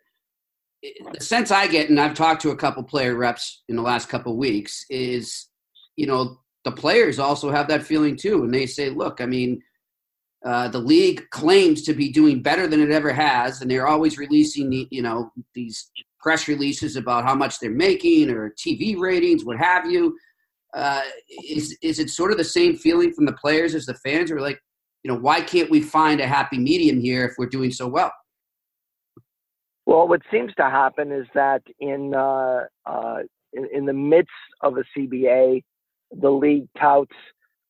the 0.82 1.20
sense 1.20 1.50
I 1.50 1.66
get, 1.66 1.90
and 1.90 2.00
I've 2.00 2.14
talked 2.14 2.42
to 2.42 2.50
a 2.50 2.56
couple 2.56 2.82
player 2.82 3.14
reps 3.14 3.62
in 3.68 3.76
the 3.76 3.82
last 3.82 4.08
couple 4.08 4.36
weeks, 4.36 4.84
is 4.88 5.48
you 5.96 6.06
know 6.06 6.40
the 6.64 6.72
players 6.72 7.18
also 7.18 7.50
have 7.50 7.68
that 7.68 7.82
feeling 7.82 8.16
too, 8.16 8.44
and 8.44 8.52
they 8.52 8.66
say, 8.66 8.90
look, 8.90 9.20
I 9.20 9.26
mean, 9.26 9.62
uh, 10.44 10.68
the 10.68 10.78
league 10.78 11.28
claims 11.30 11.82
to 11.82 11.94
be 11.94 12.10
doing 12.10 12.42
better 12.42 12.66
than 12.66 12.80
it 12.80 12.90
ever 12.90 13.12
has, 13.12 13.60
and 13.60 13.70
they're 13.70 13.88
always 13.88 14.18
releasing 14.18 14.70
the, 14.70 14.88
you 14.90 15.02
know 15.02 15.30
these 15.54 15.90
press 16.18 16.48
releases 16.48 16.96
about 16.96 17.24
how 17.24 17.34
much 17.34 17.58
they're 17.58 17.70
making 17.70 18.30
or 18.30 18.50
TV 18.50 18.98
ratings, 18.98 19.44
what 19.44 19.58
have 19.58 19.90
you. 19.90 20.16
Uh, 20.74 21.02
is 21.48 21.76
is 21.82 21.98
it 21.98 22.08
sort 22.08 22.30
of 22.30 22.38
the 22.38 22.44
same 22.44 22.76
feeling 22.76 23.12
from 23.12 23.26
the 23.26 23.32
players 23.32 23.74
as 23.74 23.86
the 23.86 23.94
fans? 23.94 24.30
Are 24.30 24.40
like, 24.40 24.60
you 25.02 25.10
know, 25.10 25.18
why 25.18 25.40
can't 25.40 25.70
we 25.70 25.80
find 25.80 26.20
a 26.20 26.26
happy 26.26 26.58
medium 26.58 27.00
here 27.00 27.24
if 27.24 27.34
we're 27.38 27.46
doing 27.46 27.70
so 27.72 27.88
well? 27.88 28.12
Well, 29.90 30.06
what 30.06 30.22
seems 30.30 30.54
to 30.54 30.70
happen 30.70 31.10
is 31.10 31.26
that 31.34 31.62
in 31.80 32.14
uh, 32.14 32.66
uh, 32.86 33.18
in, 33.52 33.66
in, 33.74 33.86
the 33.86 33.92
midst 33.92 34.30
of 34.60 34.76
a 34.76 34.84
CBA, 34.96 35.64
the 36.12 36.30
league 36.30 36.68
touts 36.78 37.16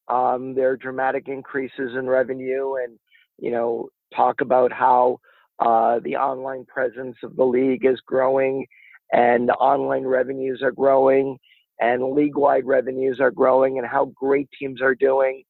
um, 0.07 0.55
their 0.55 0.77
dramatic 0.77 1.29
increases 1.29 1.97
in 1.99 2.07
revenue, 2.07 2.75
and 2.75 2.99
you 3.39 3.51
know 3.51 3.89
talk 4.15 4.43
about 4.43 4.71
how 4.71 5.19
uh, 5.61 5.99
the 6.05 6.17
online 6.17 6.67
presence 6.67 7.17
of 7.23 7.37
the 7.37 7.45
league 7.45 7.87
is 7.87 7.99
growing, 8.07 8.67
and 9.13 9.51
online 9.53 10.05
revenues 10.05 10.61
are 10.63 10.73
growing, 10.73 11.39
and 11.79 12.13
league-wide 12.13 12.67
revenues 12.67 13.19
are 13.19 13.31
growing 13.31 13.79
and 13.79 13.87
how 13.87 14.13
great 14.15 14.51
teams 14.59 14.83
are 14.83 14.95
doing. 14.95 15.43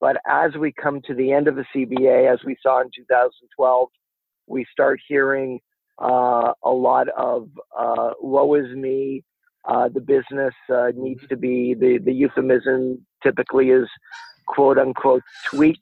But 0.00 0.16
as 0.26 0.54
we 0.58 0.72
come 0.72 1.02
to 1.02 1.12
the 1.12 1.32
end 1.32 1.48
of 1.48 1.56
the 1.56 1.66
CBA, 1.76 2.32
as 2.32 2.38
we 2.46 2.56
saw 2.62 2.80
in 2.80 2.88
2012, 2.96 3.88
we 4.46 4.64
start 4.72 4.98
hearing 5.06 5.60
uh, 5.98 6.52
a 6.62 6.70
lot 6.70 7.08
of 7.10 7.48
uh, 7.76 8.10
woe 8.20 8.54
is 8.54 8.74
me. 8.74 9.22
Uh, 9.66 9.88
the 9.88 10.00
business 10.00 10.54
uh, 10.72 10.88
needs 10.94 11.22
to 11.28 11.36
be, 11.36 11.74
the, 11.74 11.98
the 12.04 12.12
euphemism 12.12 13.04
typically 13.22 13.70
is 13.70 13.88
quote 14.46 14.78
unquote 14.78 15.22
tweaked. 15.46 15.80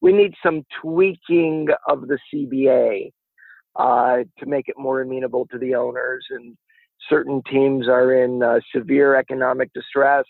We 0.00 0.12
need 0.12 0.34
some 0.42 0.64
tweaking 0.80 1.68
of 1.88 2.08
the 2.08 2.18
CBA 2.32 3.12
uh, 3.76 4.24
to 4.38 4.46
make 4.46 4.68
it 4.68 4.76
more 4.78 5.00
amenable 5.02 5.46
to 5.52 5.58
the 5.58 5.74
owners 5.74 6.26
and 6.30 6.56
certain 7.08 7.42
teams 7.50 7.88
are 7.88 8.24
in 8.24 8.42
uh, 8.42 8.58
severe 8.74 9.16
economic 9.16 9.72
distress. 9.72 10.24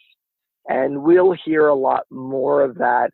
And 0.69 1.03
we'll 1.03 1.35
hear 1.45 1.69
a 1.69 1.75
lot 1.75 2.05
more 2.11 2.63
of 2.63 2.77
that 2.77 3.11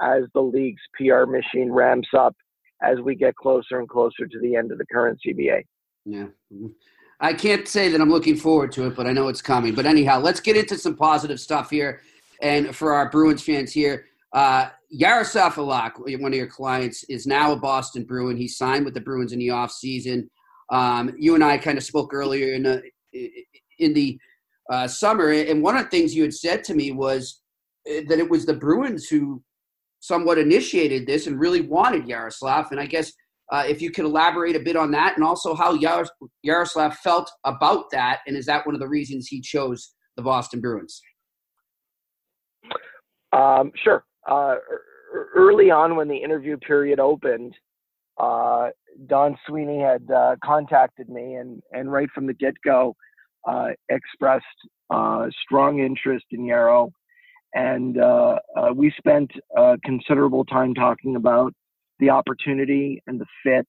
as 0.00 0.22
the 0.34 0.40
league's 0.40 0.82
PR 0.94 1.24
machine 1.24 1.70
ramps 1.70 2.08
up 2.16 2.34
as 2.82 2.98
we 3.00 3.14
get 3.14 3.34
closer 3.36 3.78
and 3.78 3.88
closer 3.88 4.26
to 4.26 4.38
the 4.40 4.56
end 4.56 4.72
of 4.72 4.78
the 4.78 4.86
current 4.86 5.20
CBA. 5.26 5.62
Yeah. 6.04 6.26
I 7.20 7.32
can't 7.32 7.68
say 7.68 7.88
that 7.88 8.00
I'm 8.00 8.10
looking 8.10 8.36
forward 8.36 8.72
to 8.72 8.86
it, 8.86 8.96
but 8.96 9.06
I 9.06 9.12
know 9.12 9.28
it's 9.28 9.42
coming. 9.42 9.74
But 9.74 9.86
anyhow, 9.86 10.18
let's 10.18 10.40
get 10.40 10.56
into 10.56 10.76
some 10.76 10.96
positive 10.96 11.38
stuff 11.38 11.70
here. 11.70 12.00
And 12.40 12.74
for 12.74 12.92
our 12.92 13.08
Bruins 13.08 13.42
fans 13.42 13.72
here, 13.72 14.06
uh, 14.32 14.70
Jaroslav 14.98 15.52
Halak, 15.52 16.20
one 16.20 16.32
of 16.32 16.36
your 16.36 16.48
clients, 16.48 17.04
is 17.04 17.26
now 17.26 17.52
a 17.52 17.56
Boston 17.56 18.04
Bruin. 18.04 18.36
He 18.36 18.48
signed 18.48 18.84
with 18.84 18.94
the 18.94 19.00
Bruins 19.00 19.32
in 19.32 19.38
the 19.38 19.48
offseason. 19.48 20.28
Um, 20.70 21.14
you 21.16 21.34
and 21.34 21.44
I 21.44 21.58
kind 21.58 21.78
of 21.78 21.84
spoke 21.84 22.12
earlier 22.12 22.54
in 22.54 22.62
the 22.64 22.82
in 23.78 23.92
the 23.94 24.18
uh, 24.70 24.88
summer, 24.88 25.30
and 25.30 25.62
one 25.62 25.76
of 25.76 25.84
the 25.84 25.90
things 25.90 26.14
you 26.14 26.22
had 26.22 26.34
said 26.34 26.64
to 26.64 26.74
me 26.74 26.92
was 26.92 27.40
uh, 27.88 28.00
that 28.08 28.18
it 28.18 28.28
was 28.28 28.46
the 28.46 28.54
Bruins 28.54 29.06
who 29.06 29.42
somewhat 30.02 30.36
initiated 30.36 31.06
this 31.06 31.28
and 31.28 31.38
really 31.38 31.60
wanted 31.60 32.04
Jaroslav. 32.06 32.72
And 32.72 32.80
I 32.80 32.86
guess 32.86 33.12
uh, 33.52 33.64
if 33.66 33.80
you 33.80 33.90
could 33.90 34.04
elaborate 34.04 34.56
a 34.56 34.60
bit 34.60 34.76
on 34.76 34.90
that, 34.90 35.14
and 35.16 35.24
also 35.24 35.54
how 35.54 35.78
Jaroslav 36.44 36.94
felt 36.96 37.30
about 37.44 37.84
that, 37.92 38.20
and 38.26 38.36
is 38.36 38.46
that 38.46 38.66
one 38.66 38.74
of 38.74 38.80
the 38.80 38.88
reasons 38.88 39.28
he 39.28 39.40
chose 39.40 39.94
the 40.16 40.22
Boston 40.22 40.60
Bruins? 40.60 41.00
Um, 43.32 43.70
sure. 43.82 44.04
Uh, 44.28 44.56
early 45.34 45.70
on, 45.70 45.96
when 45.96 46.08
the 46.08 46.16
interview 46.16 46.56
period 46.58 46.98
opened, 46.98 47.54
uh, 48.18 48.70
Don 49.06 49.38
Sweeney 49.46 49.80
had 49.80 50.10
uh, 50.10 50.36
contacted 50.44 51.08
me 51.08 51.36
and, 51.36 51.62
and 51.72 51.92
right 51.92 52.08
from 52.14 52.26
the 52.26 52.34
get 52.34 52.54
go 52.64 52.94
uh, 53.48 53.68
expressed 53.88 54.44
uh, 54.90 55.26
strong 55.44 55.78
interest 55.78 56.26
in 56.32 56.40
Jaro. 56.40 56.90
And 57.54 57.98
uh, 57.98 58.38
uh, 58.56 58.72
we 58.74 58.92
spent 58.96 59.30
considerable 59.84 60.44
time 60.44 60.74
talking 60.74 61.16
about 61.16 61.52
the 61.98 62.10
opportunity 62.10 63.02
and 63.06 63.20
the 63.20 63.26
fit. 63.42 63.68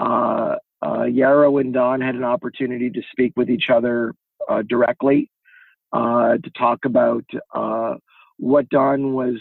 Jaro 0.00 1.60
and 1.60 1.72
Don 1.72 2.00
had 2.00 2.14
an 2.14 2.24
opportunity 2.24 2.90
to 2.90 3.02
speak 3.10 3.32
with 3.36 3.50
each 3.50 3.70
other 3.70 4.12
directly 4.68 5.30
to 5.92 6.50
talk 6.56 6.84
about 6.84 7.24
what 8.36 8.68
Don 8.68 9.14
was 9.14 9.36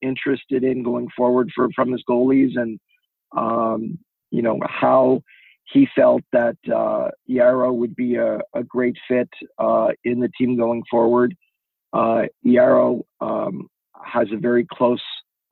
interested 0.00 0.64
in 0.64 0.82
going 0.82 1.08
forward 1.16 1.50
for 1.54 1.68
from 1.74 1.92
his 1.92 2.02
goalies 2.08 2.56
and 2.56 2.78
um, 3.36 3.98
you 4.30 4.42
know, 4.42 4.58
how 4.64 5.22
he 5.72 5.88
felt 5.94 6.22
that 6.32 6.56
uh, 6.74 7.10
Jaro 7.28 7.74
would 7.74 7.96
be 7.96 8.16
a, 8.16 8.38
a 8.54 8.62
great 8.64 8.96
fit 9.08 9.28
uh, 9.58 9.88
in 10.04 10.20
the 10.20 10.30
team 10.36 10.56
going 10.56 10.82
forward. 10.90 11.34
Uh, 11.94 12.22
Jaro 12.44 13.04
um, 13.20 13.68
has 14.04 14.28
a 14.32 14.36
very 14.36 14.66
close 14.70 15.02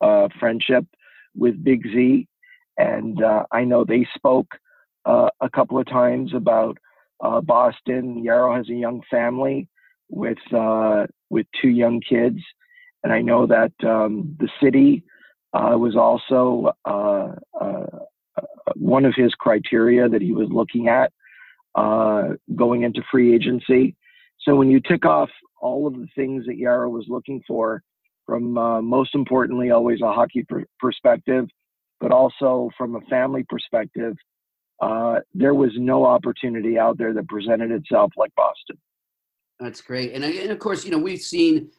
uh, 0.01 0.27
friendship 0.39 0.85
with 1.35 1.63
Big 1.63 1.83
Z, 1.83 2.27
and 2.77 3.23
uh, 3.23 3.45
I 3.51 3.63
know 3.63 3.83
they 3.83 4.05
spoke 4.13 4.49
uh, 5.05 5.29
a 5.41 5.49
couple 5.49 5.79
of 5.79 5.87
times 5.87 6.33
about 6.35 6.77
uh, 7.23 7.41
Boston. 7.41 8.23
Jaro 8.23 8.55
has 8.55 8.69
a 8.69 8.73
young 8.73 9.01
family 9.09 9.67
with 10.09 10.37
with 11.29 11.47
two 11.59 11.69
young 11.69 12.01
kids, 12.01 12.39
and 13.03 13.11
I 13.13 13.21
know 13.21 13.47
that 13.47 13.71
um, 13.83 14.35
the 14.39 14.49
city 14.61 15.03
uh, 15.53 15.77
was 15.77 15.95
also 15.95 16.73
uh, 16.85 17.35
uh, 17.59 17.85
one 18.75 19.05
of 19.05 19.13
his 19.15 19.33
criteria 19.35 20.09
that 20.09 20.21
he 20.21 20.31
was 20.31 20.49
looking 20.51 20.87
at 20.87 21.11
uh, 21.75 22.29
going 22.55 22.83
into 22.83 23.01
free 23.11 23.33
agency. 23.33 23.95
So 24.39 24.55
when 24.55 24.69
you 24.69 24.79
tick 24.79 25.05
off 25.05 25.29
all 25.63 25.87
of 25.87 25.93
the 25.93 26.07
things 26.15 26.45
that 26.45 26.59
Jaro 26.59 26.89
was 26.89 27.05
looking 27.07 27.41
for, 27.47 27.81
from 28.25 28.57
uh, 28.57 28.81
most 28.81 29.15
importantly, 29.15 29.71
always 29.71 30.01
a 30.01 30.11
hockey 30.11 30.43
pr- 30.47 30.61
perspective, 30.79 31.45
but 31.99 32.11
also 32.11 32.69
from 32.77 32.95
a 32.95 33.01
family 33.01 33.45
perspective, 33.49 34.15
uh, 34.81 35.19
there 35.33 35.53
was 35.53 35.71
no 35.77 36.05
opportunity 36.05 36.77
out 36.77 36.97
there 36.97 37.13
that 37.13 37.27
presented 37.27 37.71
itself 37.71 38.11
like 38.17 38.31
Boston. 38.35 38.77
That's 39.59 39.81
great, 39.81 40.13
and, 40.13 40.23
and 40.23 40.51
of 40.51 40.59
course, 40.59 40.83
you 40.83 40.91
know 40.91 40.97
we've 40.97 41.21
seen 41.21 41.69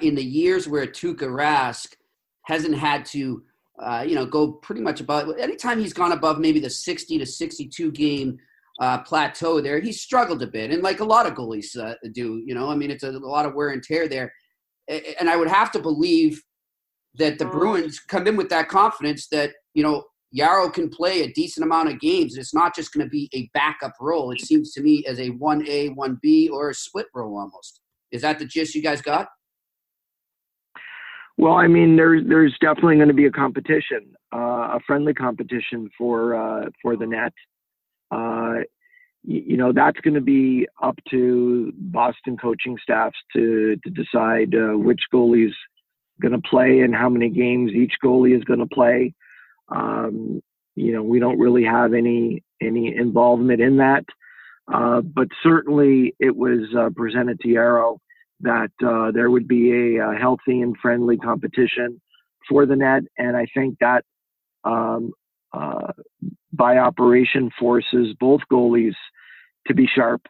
in 0.00 0.14
the 0.14 0.24
years 0.24 0.68
where 0.68 0.86
Tuukka 0.86 1.28
Rask 1.28 1.94
hasn't 2.42 2.74
had 2.74 3.04
to, 3.06 3.42
uh, 3.78 4.04
you 4.06 4.14
know, 4.14 4.26
go 4.26 4.52
pretty 4.52 4.80
much 4.80 5.00
above. 5.00 5.30
Anytime 5.38 5.78
he's 5.78 5.92
gone 5.92 6.12
above 6.12 6.38
maybe 6.38 6.60
the 6.60 6.70
60 6.70 7.18
to 7.18 7.26
62 7.26 7.92
game 7.92 8.38
uh, 8.80 8.98
plateau 9.02 9.60
there, 9.60 9.78
He 9.78 9.92
struggled 9.92 10.42
a 10.42 10.46
bit. 10.46 10.70
And 10.70 10.82
like 10.82 11.00
a 11.00 11.04
lot 11.04 11.26
of 11.26 11.34
goalies 11.34 11.76
uh, 11.78 11.94
do, 12.12 12.42
you 12.44 12.54
know, 12.54 12.68
I 12.70 12.74
mean, 12.74 12.90
it's 12.90 13.04
a, 13.04 13.10
a, 13.10 13.18
lot 13.18 13.46
of 13.46 13.54
wear 13.54 13.68
and 13.68 13.82
tear 13.82 14.08
there. 14.08 14.32
and 14.88 15.28
I 15.28 15.36
would 15.36 15.48
have 15.48 15.70
to 15.72 15.78
believe 15.78 16.42
that 17.14 17.38
the 17.38 17.44
Bruins 17.44 17.98
come 18.00 18.26
in 18.26 18.36
with 18.36 18.48
that 18.50 18.68
confidence 18.68 19.28
that 19.28 19.50
you 19.74 19.82
know 19.82 20.04
Jaro 20.36 20.72
can 20.72 20.88
play 20.88 21.22
a 21.22 21.32
decent 21.32 21.64
amount 21.64 21.88
of 21.88 22.00
games. 22.00 22.36
It's 22.36 22.54
not 22.54 22.74
just 22.74 22.92
going 22.92 23.04
to 23.04 23.10
be 23.10 23.28
a 23.34 23.50
backup 23.52 23.94
role. 24.00 24.30
It 24.30 24.40
seems 24.40 24.72
to 24.74 24.82
me 24.82 25.04
as 25.06 25.18
a 25.18 25.30
one 25.30 25.66
A, 25.68 25.88
one 25.88 26.18
B, 26.22 26.48
or 26.48 26.70
a 26.70 26.74
split 26.74 27.06
role 27.14 27.38
almost. 27.38 27.80
Is 28.12 28.22
that 28.22 28.38
the 28.38 28.44
gist 28.44 28.74
you 28.74 28.82
guys 28.82 29.02
got? 29.02 29.28
Well, 31.36 31.54
I 31.54 31.66
mean, 31.66 31.96
there's 31.96 32.22
there's 32.28 32.56
definitely 32.60 32.96
going 32.96 33.08
to 33.08 33.14
be 33.14 33.26
a 33.26 33.30
competition, 33.30 34.14
uh, 34.34 34.76
a 34.76 34.80
friendly 34.86 35.14
competition 35.14 35.88
for 35.96 36.34
uh, 36.34 36.68
for 36.82 36.96
the 36.96 37.06
net. 37.06 37.32
Uh, 38.10 38.60
you, 39.22 39.42
you 39.48 39.56
know, 39.56 39.72
that's 39.72 40.00
going 40.00 40.14
to 40.14 40.20
be 40.20 40.66
up 40.82 40.98
to 41.10 41.72
Boston 41.76 42.36
coaching 42.36 42.76
staffs 42.82 43.18
to 43.34 43.76
to 43.84 43.90
decide 43.90 44.54
uh, 44.54 44.76
which 44.76 45.00
goalie's 45.12 45.54
going 46.20 46.32
to 46.32 46.48
play 46.48 46.80
and 46.80 46.94
how 46.94 47.08
many 47.08 47.30
games 47.30 47.72
each 47.72 47.94
goalie 48.04 48.36
is 48.36 48.44
going 48.44 48.60
to 48.60 48.66
play. 48.66 49.14
Um, 49.68 50.42
you 50.76 50.92
know, 50.92 51.02
we 51.02 51.18
don't 51.18 51.38
really 51.38 51.64
have 51.64 51.94
any 51.94 52.42
any 52.60 52.94
involvement 52.94 53.60
in 53.60 53.78
that, 53.78 54.04
uh, 54.72 55.00
but 55.00 55.28
certainly 55.42 56.14
it 56.18 56.34
was 56.34 56.60
uh, 56.76 56.90
presented 56.94 57.40
to 57.40 57.48
Jaro 57.48 57.98
that 58.40 58.70
uh, 58.86 59.10
there 59.12 59.30
would 59.30 59.46
be 59.46 59.96
a, 59.98 60.10
a, 60.10 60.14
healthy 60.14 60.62
and 60.62 60.76
friendly 60.80 61.18
competition 61.18 62.00
for 62.48 62.64
the 62.64 62.76
net, 62.76 63.02
and 63.18 63.36
I 63.36 63.46
think 63.54 63.78
that 63.80 64.04
um, 64.64 65.12
uh, 65.52 65.92
by 66.60 66.76
operation 66.76 67.50
forces 67.58 68.14
both 68.20 68.42
goalies 68.52 68.92
to 69.66 69.72
be 69.72 69.86
sharp 69.86 70.20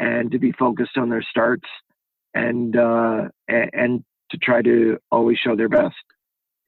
and 0.00 0.28
to 0.32 0.38
be 0.40 0.50
focused 0.50 0.98
on 0.98 1.08
their 1.08 1.22
starts 1.22 1.68
and 2.34 2.76
uh, 2.76 3.28
and 3.48 4.02
to 4.32 4.36
try 4.38 4.60
to 4.62 4.98
always 5.12 5.38
show 5.38 5.54
their 5.54 5.68
best. 5.68 5.94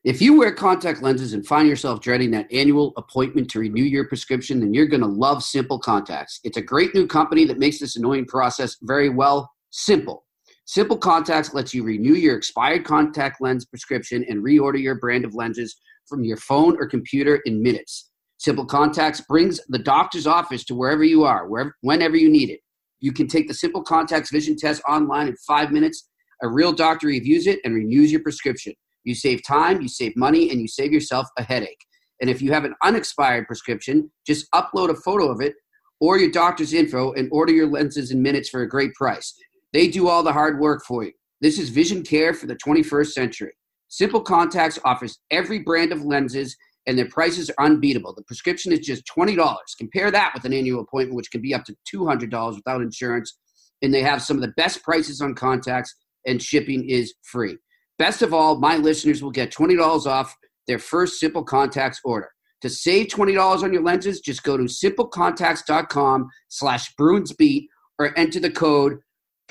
If 0.05 0.21
you 0.21 0.37
wear 0.37 0.53
contact 0.53 1.01
lenses 1.01 1.33
and 1.33 1.45
find 1.45 1.67
yourself 1.67 1.99
dreading 1.99 2.31
that 2.31 2.51
annual 2.51 2.93
appointment 2.95 3.49
to 3.51 3.59
renew 3.59 3.83
your 3.83 4.07
prescription, 4.07 4.61
then 4.61 4.73
you're 4.73 4.87
going 4.87 5.01
to 5.01 5.07
love 5.07 5.43
Simple 5.43 5.79
Contacts. 5.79 6.39
It's 6.45 6.57
a 6.57 6.61
great 6.61 6.95
new 6.95 7.05
company 7.05 7.43
that 7.45 7.59
makes 7.59 7.79
this 7.79 7.97
annoying 7.97 8.25
process 8.25 8.77
very 8.83 9.09
well 9.09 9.51
simple. 9.69 10.25
Simple 10.65 10.97
Contacts 10.97 11.53
lets 11.53 11.73
you 11.73 11.83
renew 11.83 12.13
your 12.13 12.37
expired 12.37 12.85
contact 12.85 13.41
lens 13.41 13.65
prescription 13.65 14.25
and 14.29 14.41
reorder 14.41 14.81
your 14.81 14.95
brand 14.95 15.25
of 15.25 15.35
lenses 15.35 15.75
from 16.07 16.23
your 16.23 16.37
phone 16.37 16.77
or 16.77 16.87
computer 16.87 17.41
in 17.45 17.61
minutes. 17.61 18.12
Simple 18.43 18.65
Contacts 18.65 19.21
brings 19.21 19.61
the 19.69 19.79
doctor's 19.79 20.27
office 20.27 20.65
to 20.65 20.75
wherever 20.75 21.05
you 21.05 21.23
are, 21.23 21.47
wherever, 21.47 21.73
whenever 21.79 22.17
you 22.17 22.29
need 22.29 22.49
it. 22.49 22.59
You 22.99 23.13
can 23.13 23.25
take 23.25 23.47
the 23.47 23.53
Simple 23.53 23.81
Contacts 23.81 24.31
vision 24.31 24.57
test 24.57 24.81
online 24.85 25.29
in 25.29 25.37
five 25.47 25.71
minutes. 25.71 26.09
A 26.41 26.49
real 26.49 26.73
doctor 26.73 27.07
reviews 27.07 27.47
it 27.47 27.61
and 27.63 27.73
renews 27.73 28.11
your 28.11 28.21
prescription. 28.21 28.73
You 29.05 29.15
save 29.15 29.45
time, 29.47 29.81
you 29.81 29.87
save 29.87 30.17
money, 30.17 30.49
and 30.51 30.59
you 30.59 30.67
save 30.67 30.91
yourself 30.91 31.25
a 31.37 31.43
headache. 31.43 31.79
And 32.19 32.29
if 32.29 32.41
you 32.41 32.51
have 32.51 32.65
an 32.65 32.75
unexpired 32.83 33.47
prescription, 33.47 34.11
just 34.27 34.51
upload 34.51 34.89
a 34.89 34.95
photo 34.95 35.31
of 35.31 35.39
it 35.39 35.53
or 36.01 36.17
your 36.17 36.31
doctor's 36.31 36.73
info 36.73 37.13
and 37.13 37.29
order 37.31 37.53
your 37.53 37.67
lenses 37.67 38.11
in 38.11 38.21
minutes 38.21 38.49
for 38.49 38.63
a 38.63 38.67
great 38.67 38.93
price. 38.95 39.33
They 39.71 39.87
do 39.87 40.09
all 40.09 40.21
the 40.21 40.33
hard 40.33 40.59
work 40.59 40.83
for 40.85 41.05
you. 41.05 41.13
This 41.39 41.57
is 41.57 41.69
vision 41.69 42.03
care 42.03 42.33
for 42.33 42.47
the 42.47 42.57
21st 42.57 43.13
century. 43.13 43.53
Simple 43.87 44.21
Contacts 44.21 44.79
offers 44.83 45.19
every 45.31 45.59
brand 45.59 45.93
of 45.93 46.03
lenses 46.03 46.57
and 46.85 46.97
their 46.97 47.07
prices 47.07 47.49
are 47.49 47.65
unbeatable. 47.65 48.13
The 48.13 48.23
prescription 48.23 48.71
is 48.71 48.79
just 48.79 49.03
$20. 49.05 49.55
Compare 49.77 50.11
that 50.11 50.31
with 50.33 50.45
an 50.45 50.53
annual 50.53 50.81
appointment, 50.81 51.15
which 51.15 51.31
can 51.31 51.41
be 51.41 51.53
up 51.53 51.63
to 51.65 51.75
$200 51.93 52.55
without 52.55 52.81
insurance. 52.81 53.37
And 53.81 53.93
they 53.93 54.01
have 54.01 54.21
some 54.21 54.37
of 54.37 54.41
the 54.41 54.53
best 54.55 54.83
prices 54.83 55.21
on 55.21 55.35
contacts, 55.35 55.93
and 56.25 56.41
shipping 56.41 56.89
is 56.89 57.13
free. 57.23 57.57
Best 57.99 58.21
of 58.21 58.33
all, 58.33 58.59
my 58.59 58.77
listeners 58.77 59.21
will 59.21 59.31
get 59.31 59.51
$20 59.51 60.05
off 60.05 60.35
their 60.67 60.79
first 60.79 61.19
Simple 61.19 61.43
Contacts 61.43 61.99
order. 62.03 62.29
To 62.61 62.69
save 62.69 63.07
$20 63.07 63.61
on 63.61 63.73
your 63.73 63.83
lenses, 63.83 64.21
just 64.21 64.43
go 64.43 64.55
to 64.55 64.63
simplecontacts.com 64.63 66.29
slash 66.47 66.93
bruinsbeat 66.95 67.67
or 67.99 68.17
enter 68.17 68.39
the 68.39 68.49
code 68.49 68.99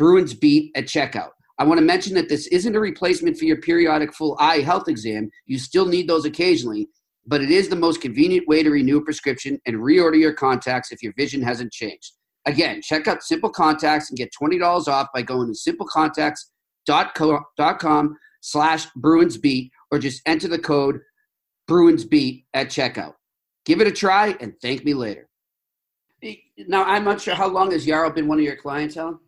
BruinsBeat 0.01 0.71
at 0.75 0.87
checkout. 0.87 1.31
I 1.59 1.65
want 1.65 1.79
to 1.79 1.85
mention 1.85 2.15
that 2.15 2.29
this 2.29 2.47
isn't 2.49 2.75
a 2.75 2.81
replacement 2.81 3.37
for 3.37 3.45
your 3.45 3.59
periodic 3.59 4.15
full 4.15 4.37
eye 4.41 4.61
health 4.61 4.89
exam. 4.89 5.31
You 5.47 5.59
still 5.59 5.87
need 5.87 6.09
those 6.09 6.25
occasionally, 6.25 6.89
but 7.27 7.41
it 7.41 7.51
is 7.51 7.69
the 7.69 7.77
most 7.77 8.01
convenient 8.01 8.49
way 8.49 8.63
to 8.63 8.71
renew 8.71 8.99
a 8.99 9.05
prescription 9.05 9.61
and 9.67 9.77
reorder 9.77 10.19
your 10.19 10.33
contacts 10.33 10.93
if 10.93 11.03
your 11.03 11.13
vision 11.17 11.43
hasn't 11.43 11.73
changed. 11.73 12.13
Again, 12.47 12.81
check 12.83 13.07
out 13.07 13.23
Simple 13.23 13.51
Contacts 13.51 14.11
and 14.11 14.19
get 14.19 14.31
$20 14.41 14.89
off 14.89 15.09
by 15.15 15.23
going 15.23 15.53
to 15.53 15.73
simplecontacts.com 15.73 18.17
slash 18.41 18.87
BruinsBeat 18.99 19.71
or 19.93 20.01
just 20.01 20.21
enter 20.27 20.49
the 20.49 20.59
code 20.59 20.99
BruinsBeat 21.71 22.47
at 22.55 22.67
checkout. 22.69 23.13
Give 23.65 23.81
it 23.81 23.87
a 23.87 23.93
try 23.93 24.37
and 24.41 24.55
thank 24.61 24.85
me 24.85 24.95
later. 24.95 25.29
Now, 26.69 26.85
I'm 26.85 27.05
not 27.05 27.21
sure 27.21 27.35
how 27.35 27.49
long 27.49 27.73
has 27.73 27.85
Jaro 27.87 28.15
been 28.15 28.29
one 28.29 28.39
of 28.39 28.45
your 28.45 28.57
clients, 28.57 28.95
Helen? 28.97 29.19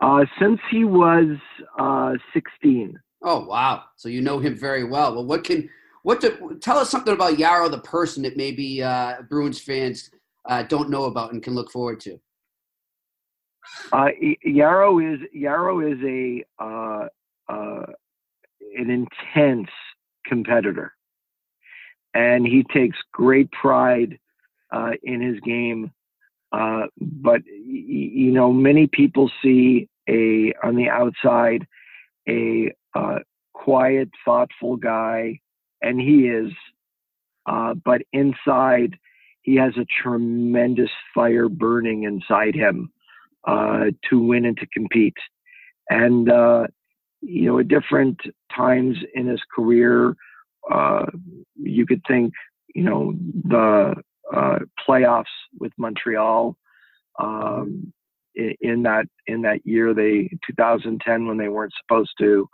Uh, 0.00 0.24
since 0.40 0.60
he 0.70 0.84
was 0.84 1.36
uh, 1.78 2.12
16. 2.32 2.98
Oh 3.22 3.44
wow! 3.46 3.82
So 3.96 4.08
you 4.08 4.20
know 4.20 4.38
him 4.38 4.54
very 4.54 4.84
well. 4.84 5.12
Well, 5.12 5.24
what 5.24 5.42
can 5.42 5.68
what 6.08 6.22
to, 6.22 6.58
tell 6.62 6.78
us 6.78 6.88
something 6.88 7.12
about 7.12 7.34
Jaro, 7.34 7.70
the 7.70 7.80
person 7.80 8.22
that 8.22 8.34
maybe 8.34 8.82
uh, 8.82 9.20
Bruins 9.28 9.60
fans 9.60 10.10
uh, 10.48 10.62
don't 10.62 10.88
know 10.88 11.04
about 11.04 11.34
and 11.34 11.42
can 11.42 11.54
look 11.54 11.70
forward 11.70 12.00
to. 12.00 12.18
Uh, 13.92 14.08
Jaro 14.46 15.04
is 15.04 15.20
Jaro 15.36 15.84
is 15.84 15.98
a 16.02 16.64
uh, 16.64 17.08
uh, 17.52 17.92
an 18.78 18.88
intense 18.88 19.68
competitor, 20.24 20.94
and 22.14 22.46
he 22.46 22.64
takes 22.72 22.96
great 23.12 23.52
pride 23.52 24.18
uh, 24.72 24.92
in 25.02 25.20
his 25.20 25.38
game. 25.40 25.92
Uh, 26.52 26.86
but 26.98 27.42
you 27.46 28.32
know, 28.32 28.50
many 28.50 28.86
people 28.86 29.30
see 29.42 29.90
a 30.08 30.54
on 30.62 30.74
the 30.74 30.88
outside 30.88 31.66
a 32.26 32.72
uh, 32.94 33.18
quiet, 33.52 34.08
thoughtful 34.24 34.76
guy, 34.76 35.38
and 35.82 36.00
he 36.00 36.28
is. 36.28 36.52
Uh, 37.46 37.74
but 37.74 38.02
inside, 38.12 38.96
he 39.42 39.56
has 39.56 39.72
a 39.76 39.86
tremendous 40.02 40.90
fire 41.14 41.48
burning 41.48 42.02
inside 42.02 42.54
him 42.54 42.90
uh, 43.46 43.86
to 44.08 44.20
win 44.20 44.44
and 44.44 44.56
to 44.58 44.66
compete. 44.66 45.16
And 45.88 46.30
uh, 46.30 46.66
you 47.22 47.46
know, 47.46 47.58
at 47.58 47.68
different 47.68 48.20
times 48.54 48.96
in 49.14 49.26
his 49.26 49.40
career, 49.54 50.14
you 51.56 51.86
could 51.86 52.02
think, 52.06 52.32
you 52.74 52.82
know, 52.82 53.14
the 53.44 53.94
uh, 54.32 54.58
playoffs 54.86 55.24
with 55.58 55.72
Montreal 55.78 56.56
um, 57.18 57.92
in, 58.34 58.54
in, 58.60 58.82
that 58.84 59.06
in 59.26 59.42
that 59.42 59.64
year. 59.64 59.94
They 59.94 60.30
2010 60.46 61.26
when 61.26 61.38
they 61.38 61.48
weren't 61.48 61.72
supposed 61.82 62.12
to 62.20 62.48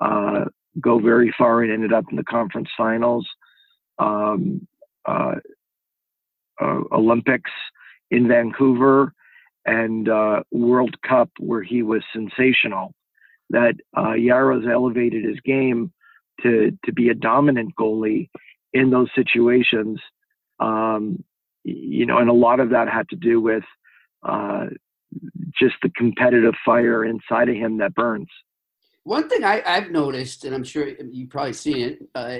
uh, 0.00 0.44
go 0.80 0.98
very 0.98 1.34
far 1.36 1.62
and 1.62 1.72
ended 1.72 1.92
up 1.92 2.04
in 2.10 2.16
the 2.16 2.24
conference 2.24 2.68
finals. 2.76 3.26
Um, 3.98 4.66
uh, 5.06 5.36
uh 6.60 6.80
Olympics 6.92 7.50
in 8.10 8.28
Vancouver 8.28 9.12
and 9.64 10.08
uh, 10.08 10.42
World 10.50 10.96
Cup 11.02 11.30
where 11.38 11.62
he 11.62 11.82
was 11.82 12.02
sensational. 12.12 12.94
That 13.50 13.76
uh, 13.96 14.14
Jaro's 14.16 14.66
elevated 14.66 15.24
his 15.24 15.40
game 15.40 15.92
to 16.42 16.76
to 16.84 16.92
be 16.92 17.08
a 17.08 17.14
dominant 17.14 17.74
goalie 17.78 18.28
in 18.72 18.90
those 18.90 19.08
situations 19.14 20.00
um, 20.60 21.22
you 21.64 22.06
know, 22.06 22.18
and 22.18 22.30
a 22.30 22.34
lot 22.34 22.60
of 22.60 22.70
that 22.70 22.88
had 22.88 23.08
to 23.08 23.16
do 23.16 23.40
with 23.40 23.64
uh, 24.22 24.66
just 25.58 25.74
the 25.82 25.90
competitive 25.90 26.54
fire 26.64 27.04
inside 27.04 27.48
of 27.48 27.56
him 27.56 27.78
that 27.78 27.94
burns. 27.94 28.28
One 29.06 29.28
thing 29.28 29.44
I, 29.44 29.62
have 29.64 29.92
noticed, 29.92 30.44
and 30.44 30.52
I'm 30.52 30.64
sure 30.64 30.88
you've 30.88 31.30
probably 31.30 31.52
seen 31.52 31.78
it, 31.78 32.08
uh, 32.16 32.38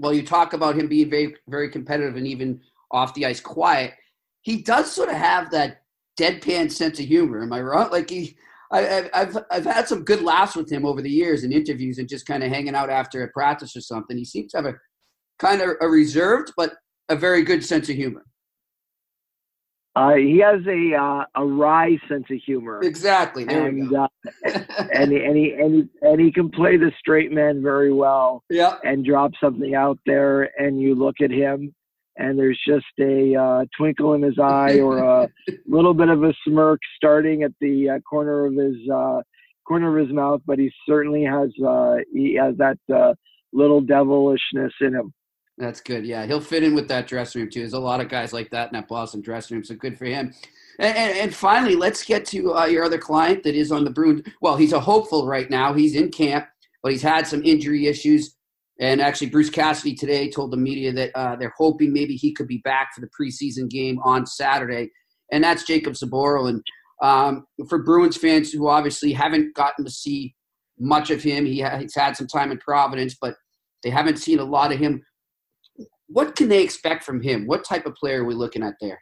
while 0.00 0.12
you 0.12 0.22
talk 0.22 0.52
about 0.52 0.76
him 0.76 0.88
being 0.88 1.08
very, 1.08 1.34
very 1.48 1.70
competitive 1.70 2.16
and 2.16 2.26
even 2.26 2.60
off 2.90 3.14
the 3.14 3.24
ice 3.24 3.40
quiet, 3.40 3.94
he 4.42 4.60
does 4.60 4.92
sort 4.92 5.08
of 5.08 5.14
have 5.14 5.50
that 5.52 5.84
deadpan 6.20 6.70
sense 6.70 7.00
of 7.00 7.06
humor. 7.06 7.42
Am 7.42 7.50
I 7.50 7.62
wrong? 7.62 7.90
Like 7.90 8.10
he, 8.10 8.36
I, 8.70 9.08
have 9.14 9.38
I've 9.50 9.64
had 9.64 9.88
some 9.88 10.04
good 10.04 10.20
laughs 10.20 10.54
with 10.54 10.70
him 10.70 10.84
over 10.84 11.00
the 11.00 11.08
years 11.08 11.44
in 11.44 11.50
interviews 11.50 11.96
and 11.96 12.06
just 12.06 12.26
kind 12.26 12.44
of 12.44 12.50
hanging 12.50 12.74
out 12.74 12.90
after 12.90 13.22
a 13.22 13.28
practice 13.28 13.74
or 13.74 13.80
something. 13.80 14.18
He 14.18 14.26
seems 14.26 14.52
to 14.52 14.58
have 14.58 14.66
a 14.66 14.74
kind 15.38 15.62
of 15.62 15.70
a 15.80 15.88
reserved 15.88 16.52
but 16.58 16.74
a 17.08 17.16
very 17.16 17.42
good 17.42 17.64
sense 17.64 17.88
of 17.88 17.96
humor. 17.96 18.26
Uh, 19.96 20.14
he 20.14 20.38
has 20.38 20.60
a 20.66 20.94
uh, 20.94 21.24
a 21.36 21.44
wry 21.44 21.96
sense 22.06 22.26
of 22.30 22.36
humor. 22.44 22.80
Exactly. 22.82 23.44
There 23.44 23.66
and, 23.66 23.80
we 23.80 23.88
go. 23.88 24.02
uh, 24.04 24.08
and, 24.92 25.10
and, 25.10 25.36
he, 25.36 25.54
and, 25.54 25.74
he, 25.74 25.88
and 26.02 26.20
he 26.20 26.30
can 26.30 26.50
play 26.50 26.76
the 26.76 26.92
straight 26.98 27.32
man 27.32 27.62
very 27.62 27.90
well. 27.90 28.44
Yeah. 28.50 28.76
And 28.84 29.06
drop 29.06 29.32
something 29.42 29.74
out 29.74 29.98
there, 30.04 30.50
and 30.60 30.78
you 30.78 30.94
look 30.94 31.22
at 31.22 31.30
him, 31.30 31.74
and 32.18 32.38
there's 32.38 32.60
just 32.66 32.84
a 33.00 33.34
uh, 33.34 33.64
twinkle 33.74 34.12
in 34.12 34.22
his 34.22 34.38
eye 34.38 34.80
or 34.80 34.98
a 34.98 35.28
little 35.66 35.94
bit 35.94 36.10
of 36.10 36.22
a 36.22 36.34
smirk 36.46 36.80
starting 36.96 37.42
at 37.42 37.52
the 37.62 37.88
uh, 37.88 37.98
corner 38.00 38.44
of 38.44 38.54
his 38.54 38.76
uh, 38.92 39.22
corner 39.66 39.98
of 39.98 40.06
his 40.06 40.14
mouth, 40.14 40.42
but 40.46 40.58
he 40.58 40.70
certainly 40.86 41.24
has 41.24 41.48
uh, 41.66 41.96
he 42.12 42.34
has 42.34 42.54
that 42.58 42.78
uh, 42.94 43.14
little 43.54 43.80
devilishness 43.80 44.72
in 44.82 44.94
him. 44.94 45.14
That's 45.58 45.80
good. 45.80 46.04
Yeah, 46.04 46.26
he'll 46.26 46.40
fit 46.40 46.62
in 46.62 46.74
with 46.74 46.88
that 46.88 47.06
dressing 47.06 47.40
room 47.40 47.50
too. 47.50 47.60
There's 47.60 47.72
a 47.72 47.78
lot 47.78 48.00
of 48.00 48.10
guys 48.10 48.32
like 48.32 48.50
that 48.50 48.68
in 48.68 48.74
that 48.74 48.88
Boston 48.88 49.22
dressing 49.22 49.56
room, 49.56 49.64
so 49.64 49.74
good 49.74 49.98
for 49.98 50.04
him. 50.04 50.34
And, 50.78 50.96
and, 50.96 51.34
finally, 51.34 51.74
let's 51.74 52.04
get 52.04 52.26
to 52.26 52.54
uh, 52.54 52.66
your 52.66 52.84
other 52.84 52.98
client 52.98 53.42
that 53.44 53.54
is 53.54 53.72
on 53.72 53.84
the 53.84 53.90
Bruins. 53.90 54.20
Well, 54.42 54.56
he's 54.56 54.74
a 54.74 54.80
hopeful 54.80 55.26
right 55.26 55.48
now. 55.48 55.72
He's 55.72 55.94
in 55.94 56.10
camp, 56.10 56.46
but 56.82 56.92
he's 56.92 57.00
had 57.00 57.26
some 57.26 57.42
injury 57.42 57.86
issues. 57.86 58.36
And 58.78 59.00
actually, 59.00 59.30
Bruce 59.30 59.48
Cassidy 59.48 59.94
today 59.94 60.30
told 60.30 60.52
the 60.52 60.58
media 60.58 60.92
that 60.92 61.12
uh, 61.14 61.36
they're 61.36 61.54
hoping 61.56 61.94
maybe 61.94 62.14
he 62.14 62.34
could 62.34 62.46
be 62.46 62.58
back 62.58 62.90
for 62.94 63.00
the 63.00 63.08
preseason 63.18 63.70
game 63.70 63.98
on 64.04 64.26
Saturday. 64.26 64.90
And 65.32 65.42
that's 65.42 65.64
Jakub 65.64 65.98
Zboril. 65.98 66.50
And 66.50 66.62
um, 67.02 67.46
for 67.70 67.82
Bruins 67.82 68.18
fans 68.18 68.52
who 68.52 68.68
obviously 68.68 69.14
haven't 69.14 69.54
gotten 69.54 69.86
to 69.86 69.90
see 69.90 70.34
much 70.78 71.10
of 71.10 71.22
him, 71.22 71.46
he 71.46 71.62
ha- 71.62 71.78
he's 71.78 71.94
had 71.94 72.18
some 72.18 72.26
time 72.26 72.50
in 72.50 72.58
Providence, 72.58 73.16
but 73.18 73.34
they 73.82 73.88
haven't 73.88 74.18
seen 74.18 74.40
a 74.40 74.44
lot 74.44 74.72
of 74.72 74.78
him 74.78 75.02
what 76.08 76.36
can 76.36 76.48
they 76.48 76.62
expect 76.62 77.04
from 77.04 77.20
him? 77.20 77.46
What 77.46 77.64
type 77.64 77.86
of 77.86 77.94
player 77.94 78.22
are 78.22 78.24
we 78.24 78.34
looking 78.34 78.62
at 78.62 78.74
there? 78.80 79.00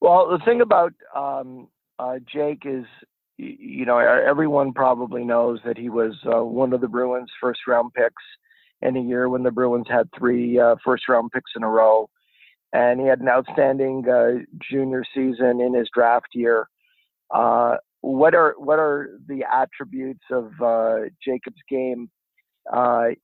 Well, 0.00 0.28
the 0.28 0.44
thing 0.44 0.60
about 0.60 0.92
um, 1.16 1.68
uh, 1.98 2.16
Jake 2.32 2.62
is, 2.64 2.84
you 3.36 3.84
know, 3.84 3.98
everyone 3.98 4.72
probably 4.72 5.24
knows 5.24 5.60
that 5.64 5.78
he 5.78 5.88
was 5.88 6.14
uh, 6.26 6.44
one 6.44 6.72
of 6.72 6.80
the 6.80 6.88
Bruins' 6.88 7.30
first 7.40 7.60
round 7.66 7.92
picks 7.94 8.22
in 8.82 8.96
a 8.96 9.00
year 9.00 9.28
when 9.28 9.42
the 9.42 9.50
Bruins 9.50 9.86
had 9.88 10.08
three 10.16 10.58
uh, 10.58 10.76
first 10.84 11.08
round 11.08 11.30
picks 11.32 11.50
in 11.56 11.62
a 11.62 11.68
row. 11.68 12.08
And 12.72 13.00
he 13.00 13.06
had 13.06 13.20
an 13.20 13.28
outstanding 13.28 14.04
uh, 14.08 14.44
junior 14.70 15.02
season 15.14 15.60
in 15.60 15.74
his 15.74 15.88
draft 15.94 16.28
year. 16.34 16.68
Uh, 17.34 17.76
what 18.02 18.34
are 18.34 18.54
what 18.58 18.78
are 18.78 19.18
the 19.26 19.42
attributes 19.50 20.24
of 20.30 20.52
uh, 20.62 21.08
Jakub's 21.26 21.62
game? 21.68 22.10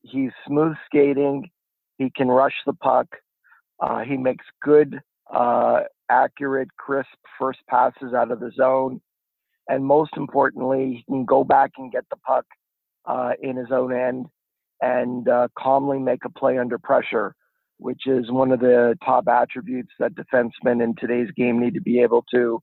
he's 0.02 0.30
smooth 0.46 0.74
skating. 0.86 1.50
He 1.98 2.10
can 2.14 2.28
rush 2.28 2.54
the 2.66 2.72
puck. 2.74 3.06
Uh, 3.80 4.00
he 4.00 4.16
makes 4.16 4.44
good, 4.62 5.00
uh, 5.32 5.80
accurate, 6.10 6.68
crisp 6.76 7.08
first 7.38 7.60
passes 7.68 8.14
out 8.14 8.30
of 8.30 8.40
the 8.40 8.52
zone. 8.56 9.00
And 9.68 9.84
most 9.84 10.12
importantly, 10.16 10.96
he 10.96 11.12
can 11.12 11.24
go 11.24 11.44
back 11.44 11.72
and 11.78 11.90
get 11.90 12.04
the 12.10 12.16
puck 12.16 12.44
uh, 13.06 13.32
in 13.42 13.56
his 13.56 13.68
own 13.70 13.92
end 13.92 14.26
and 14.82 15.28
uh, 15.28 15.48
calmly 15.58 15.98
make 15.98 16.24
a 16.24 16.30
play 16.30 16.58
under 16.58 16.78
pressure, 16.78 17.34
which 17.78 18.06
is 18.06 18.30
one 18.30 18.52
of 18.52 18.60
the 18.60 18.96
top 19.04 19.28
attributes 19.28 19.92
that 19.98 20.12
defensemen 20.14 20.82
in 20.82 20.94
today's 20.96 21.30
game 21.36 21.60
need 21.60 21.74
to 21.74 21.80
be 21.80 22.00
able 22.00 22.24
to 22.32 22.60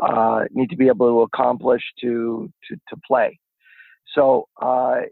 uh, 0.00 0.44
need 0.50 0.70
to 0.70 0.76
be 0.76 0.88
able 0.88 1.08
to 1.08 1.20
accomplish 1.22 1.82
to 2.00 2.50
to, 2.68 2.76
to 2.88 2.96
play. 3.06 3.38
So 4.14 4.48
uh, 4.60 5.02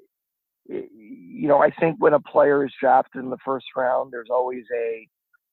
you 0.70 1.48
know, 1.48 1.58
I 1.58 1.70
think 1.70 1.96
when 1.98 2.14
a 2.14 2.20
player 2.20 2.64
is 2.64 2.72
drafted 2.80 3.22
in 3.22 3.30
the 3.30 3.38
first 3.44 3.66
round, 3.76 4.12
there's 4.12 4.28
always 4.30 4.64
a 4.74 5.08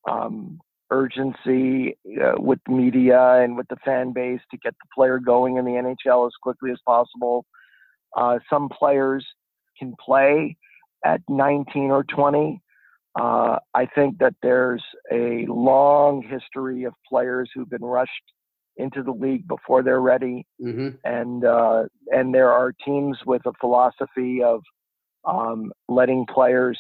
um, 0.10 0.60
urgency 0.92 1.98
uh, 2.22 2.34
with 2.38 2.60
the 2.66 2.74
media 2.74 3.42
and 3.42 3.58
with 3.58 3.68
the 3.70 3.78
fan 3.84 4.14
base 4.14 4.42
to 4.52 4.58
get 4.58 4.74
the 4.74 4.88
player 4.96 5.20
going 5.20 5.58
in 5.58 5.66
the 5.66 5.72
NHL 5.72 6.28
as 6.28 6.34
quickly 6.42 6.72
as 6.72 6.80
possible. 6.86 7.46
Uh, 8.16 8.40
some 8.50 8.70
players 8.70 9.26
can 9.78 9.94
play 10.04 10.56
at 11.06 11.22
19 11.30 11.92
or 11.92 12.04
20. 12.04 12.62
Uh, 13.20 13.58
I 13.74 13.86
think 13.88 14.20
that 14.20 14.36
there's 14.42 14.84
a 15.12 15.46
long 15.48 16.22
history 16.22 16.84
of 16.84 16.94
players 17.10 17.50
who've 17.54 17.70
been 17.70 17.84
rushed 17.84 18.12
into 18.78 19.02
the 19.02 19.12
league 19.12 19.48
before 19.48 19.82
they're 19.82 20.02
ready, 20.02 20.46
mm-hmm. 20.62 20.90
and 21.04 21.44
uh, 21.44 21.86
and 22.12 22.32
there 22.32 22.52
are 22.52 22.72
teams 22.86 23.18
with 23.26 23.42
a 23.48 23.54
philosophy 23.60 24.44
of 24.44 24.62
um, 25.28 25.72
letting 25.88 26.26
players 26.26 26.80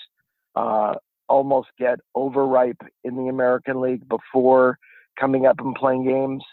uh, 0.55 0.95
almost 1.29 1.67
get 1.77 1.99
overripe 2.15 2.81
in 3.03 3.15
the 3.15 3.27
American 3.27 3.81
League 3.81 4.07
before 4.07 4.77
coming 5.19 5.45
up 5.45 5.59
and 5.59 5.75
playing 5.75 6.05
games. 6.05 6.43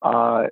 Uh, 0.00 0.44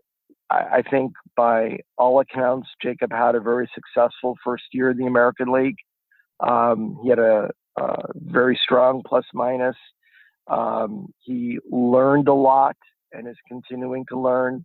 I, 0.50 0.78
I, 0.78 0.82
think 0.90 1.12
by 1.36 1.78
all 1.96 2.20
accounts, 2.20 2.68
Jakub 2.84 3.12
had 3.12 3.34
a 3.34 3.40
very 3.40 3.68
successful 3.74 4.36
first 4.44 4.64
year 4.72 4.90
in 4.90 4.98
the 4.98 5.06
American 5.06 5.52
League. 5.52 5.76
Um, 6.40 6.98
he 7.02 7.08
had 7.10 7.18
a, 7.18 7.50
a, 7.78 7.96
very 8.14 8.58
strong 8.62 9.02
plus 9.06 9.24
minus. 9.34 9.76
Um, 10.46 11.12
he 11.20 11.58
learned 11.70 12.28
a 12.28 12.34
lot 12.34 12.76
and 13.12 13.28
is 13.28 13.36
continuing 13.48 14.04
to 14.08 14.18
learn. 14.18 14.64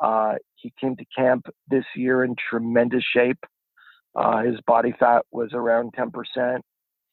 Uh, 0.00 0.34
he 0.54 0.72
came 0.80 0.96
to 0.96 1.04
camp 1.16 1.46
this 1.68 1.84
year 1.94 2.24
in 2.24 2.34
tremendous 2.48 3.04
shape. 3.14 3.38
Uh, 4.14 4.42
his 4.42 4.60
body 4.66 4.94
fat 4.98 5.24
was 5.30 5.50
around 5.52 5.92
10%. 5.98 6.60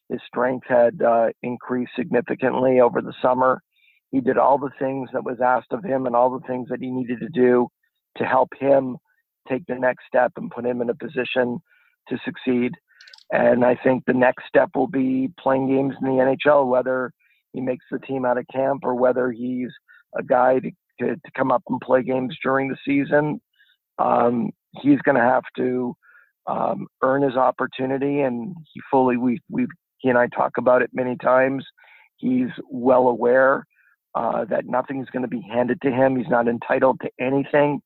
His 0.09 0.19
strength 0.25 0.65
had 0.67 1.01
uh, 1.01 1.27
increased 1.43 1.91
significantly 1.95 2.79
over 2.79 3.01
the 3.01 3.13
summer. 3.21 3.61
He 4.11 4.21
did 4.21 4.37
all 4.37 4.57
the 4.57 4.71
things 4.79 5.09
that 5.13 5.25
was 5.25 5.41
asked 5.43 5.73
of 5.73 5.83
him 5.83 6.05
and 6.05 6.15
all 6.15 6.29
the 6.29 6.47
things 6.47 6.69
that 6.69 6.79
he 6.79 6.89
needed 6.89 7.19
to 7.19 7.29
do 7.29 7.67
to 8.17 8.25
help 8.25 8.49
him 8.59 8.97
take 9.49 9.65
the 9.67 9.75
next 9.75 10.05
step 10.07 10.31
and 10.37 10.51
put 10.51 10.65
him 10.65 10.81
in 10.81 10.89
a 10.89 10.95
position 10.95 11.59
to 12.09 12.17
succeed. 12.23 12.73
And 13.31 13.65
I 13.65 13.75
think 13.75 14.03
the 14.05 14.13
next 14.13 14.45
step 14.47 14.69
will 14.75 14.87
be 14.87 15.29
playing 15.39 15.67
games 15.67 15.95
in 16.01 16.07
the 16.07 16.37
NHL, 16.47 16.67
whether 16.67 17.11
he 17.53 17.59
makes 17.59 17.85
the 17.91 17.99
team 17.99 18.25
out 18.25 18.37
of 18.37 18.45
camp 18.53 18.81
or 18.83 18.95
whether 18.95 19.31
he's 19.31 19.71
a 20.17 20.23
guy 20.23 20.59
to, 20.59 20.71
to, 20.99 21.15
to 21.15 21.31
come 21.35 21.51
up 21.51 21.63
and 21.67 21.81
play 21.81 22.03
games 22.03 22.35
during 22.41 22.69
the 22.69 22.77
season. 22.85 23.41
Um, 23.99 24.51
he's 24.81 25.01
going 25.01 25.17
to 25.17 25.21
have 25.21 25.43
to 25.57 25.95
um, 26.47 26.87
earn 27.01 27.21
his 27.21 27.35
opportunity, 27.35 28.21
and 28.21 28.55
he 28.73 28.81
fully 28.89 29.17
we 29.17 29.41
we 29.49 29.67
he 29.99 30.09
and 30.09 30.17
I 30.17 30.27
talk 30.27 30.53
about 30.57 30.81
it 30.81 30.91
many 30.93 31.17
times. 31.17 31.65
He's 32.17 32.49
well 32.69 33.07
aware 33.07 33.65
uh, 34.15 34.45
that 34.45 34.65
nothing's 34.65 35.09
going 35.09 35.23
to 35.23 35.27
be 35.27 35.41
handed 35.41 35.81
to 35.81 35.91
him. 35.91 36.15
He's 36.15 36.29
not 36.29 36.47
entitled 36.47 37.01
to 37.01 37.09
anything, 37.19 37.81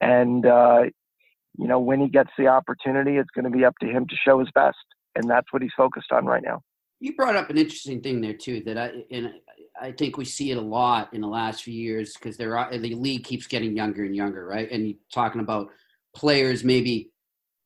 and 0.00 0.44
uh, 0.46 0.84
you 1.56 1.68
know 1.68 1.78
when 1.78 2.00
he 2.00 2.08
gets 2.08 2.30
the 2.38 2.48
opportunity, 2.48 3.16
it's 3.16 3.30
going 3.34 3.44
to 3.44 3.56
be 3.56 3.64
up 3.64 3.74
to 3.80 3.86
him 3.86 4.06
to 4.08 4.16
show 4.16 4.40
his 4.40 4.48
best, 4.54 4.76
and 5.14 5.28
that's 5.28 5.52
what 5.52 5.62
he's 5.62 5.72
focused 5.76 6.12
on 6.12 6.26
right 6.26 6.42
now. 6.42 6.62
You 7.00 7.14
brought 7.14 7.36
up 7.36 7.48
an 7.50 7.58
interesting 7.58 8.00
thing 8.00 8.20
there 8.20 8.34
too 8.34 8.62
that 8.64 8.78
I 8.78 8.90
and 9.10 9.34
I 9.80 9.92
think 9.92 10.16
we 10.16 10.24
see 10.24 10.50
it 10.50 10.56
a 10.56 10.62
lot 10.62 11.12
in 11.12 11.20
the 11.20 11.28
last 11.28 11.62
few 11.62 11.74
years 11.74 12.14
because 12.14 12.36
there 12.36 12.56
are 12.58 12.76
the 12.76 12.94
league 12.94 13.24
keeps 13.24 13.46
getting 13.46 13.76
younger 13.76 14.04
and 14.04 14.16
younger, 14.16 14.46
right? 14.46 14.68
And 14.70 14.86
you're 14.86 14.98
talking 15.12 15.40
about 15.40 15.68
players 16.16 16.64
maybe 16.64 17.10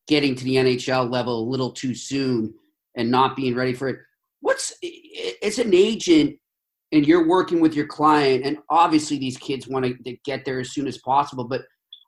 getting 0.09 0.35
to 0.35 0.45
the 0.45 0.57
NHL 0.57 1.11
level 1.11 1.41
a 1.41 1.51
little 1.51 1.71
too 1.71 1.95
soon 1.95 2.55
and 2.97 3.11
not 3.11 3.37
being 3.37 3.55
ready 3.55 3.73
for 3.73 3.89
it. 3.89 3.99
What's 4.41 4.73
as 5.43 5.59
an 5.59 5.73
agent 5.75 6.37
and 6.93 7.07
you're 7.07 7.27
working 7.27 7.61
with 7.61 7.75
your 7.75 7.87
client, 7.87 8.45
and 8.45 8.59
obviously 8.69 9.19
these 9.19 9.39
kids 9.39 9.67
want 9.67 9.85
to 9.85 10.17
get 10.25 10.45
there 10.45 10.61
as 10.61 10.73
soon 10.73 10.87
as 10.87 10.99
possible, 10.99 11.45
but 11.45 11.63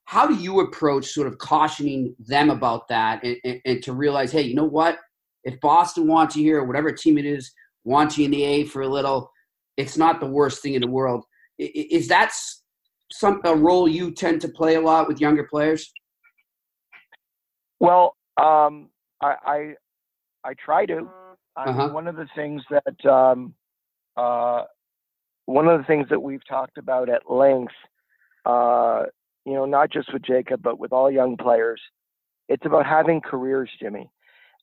how 0.05 0.27
do 0.27 0.35
you 0.35 0.61
approach 0.61 1.07
sort 1.07 1.27
of 1.27 1.39
cautioning 1.39 2.15
them 2.19 2.51
about 2.51 2.87
that 2.89 3.25
and, 3.25 3.37
and, 3.45 3.61
and 3.65 3.83
to 3.83 3.95
realize, 3.95 4.31
hey, 4.31 4.43
you 4.43 4.55
know 4.55 4.65
what? 4.65 4.99
If 5.45 5.59
Boston 5.61 6.07
wants 6.07 6.37
you 6.37 6.45
here, 6.45 6.59
or 6.59 6.65
whatever 6.65 6.93
team 6.93 7.17
it 7.17 7.25
is, 7.25 7.51
wants 7.85 8.19
you 8.19 8.27
in 8.27 8.31
the 8.31 8.43
A 8.43 8.65
for 8.65 8.83
a 8.83 8.89
little, 8.89 9.31
it's 9.77 9.97
not 9.97 10.21
the 10.21 10.27
worst 10.27 10.63
thing 10.63 10.75
in 10.75 10.83
the 10.83 10.89
world. 10.89 11.25
Is 11.59 12.09
that 12.09 12.33
some 13.13 13.41
a 13.45 13.55
role 13.55 13.89
you 13.89 14.13
tend 14.13 14.41
to 14.43 14.49
play 14.49 14.75
a 14.75 14.81
lot 14.81 15.09
with 15.09 15.21
younger 15.21 15.45
players? 15.45 15.91
Well, 17.81 18.17
um, 18.37 18.89
I, 19.21 19.35
I, 19.45 19.75
I 20.45 20.55
try 20.65 20.87
to. 20.87 21.09
I 21.57 21.65
uh-huh. 21.65 21.89
one 21.91 22.09
of 22.09 22.17
the 22.17 22.27
things 22.35 22.63
that 22.71 23.11
um, 23.11 23.55
uh, 24.17 24.65
one 25.47 25.69
of 25.69 25.79
the 25.79 25.87
things 25.87 26.09
that 26.11 26.21
we've 26.21 26.47
talked 26.49 26.79
about 26.79 27.09
at 27.09 27.31
length, 27.31 27.73
uh, 28.45 29.05
you 29.45 29.53
know, 29.53 29.65
not 29.65 29.93
just 29.93 30.13
with 30.13 30.23
Jakub 30.23 30.63
but 30.63 30.79
with 30.79 30.93
all 30.93 31.11
young 31.11 31.37
players, 31.37 31.81
it's 32.49 32.67
about 32.67 32.87
having 32.87 33.21
careers, 33.21 33.71
Jimmy, 33.81 34.11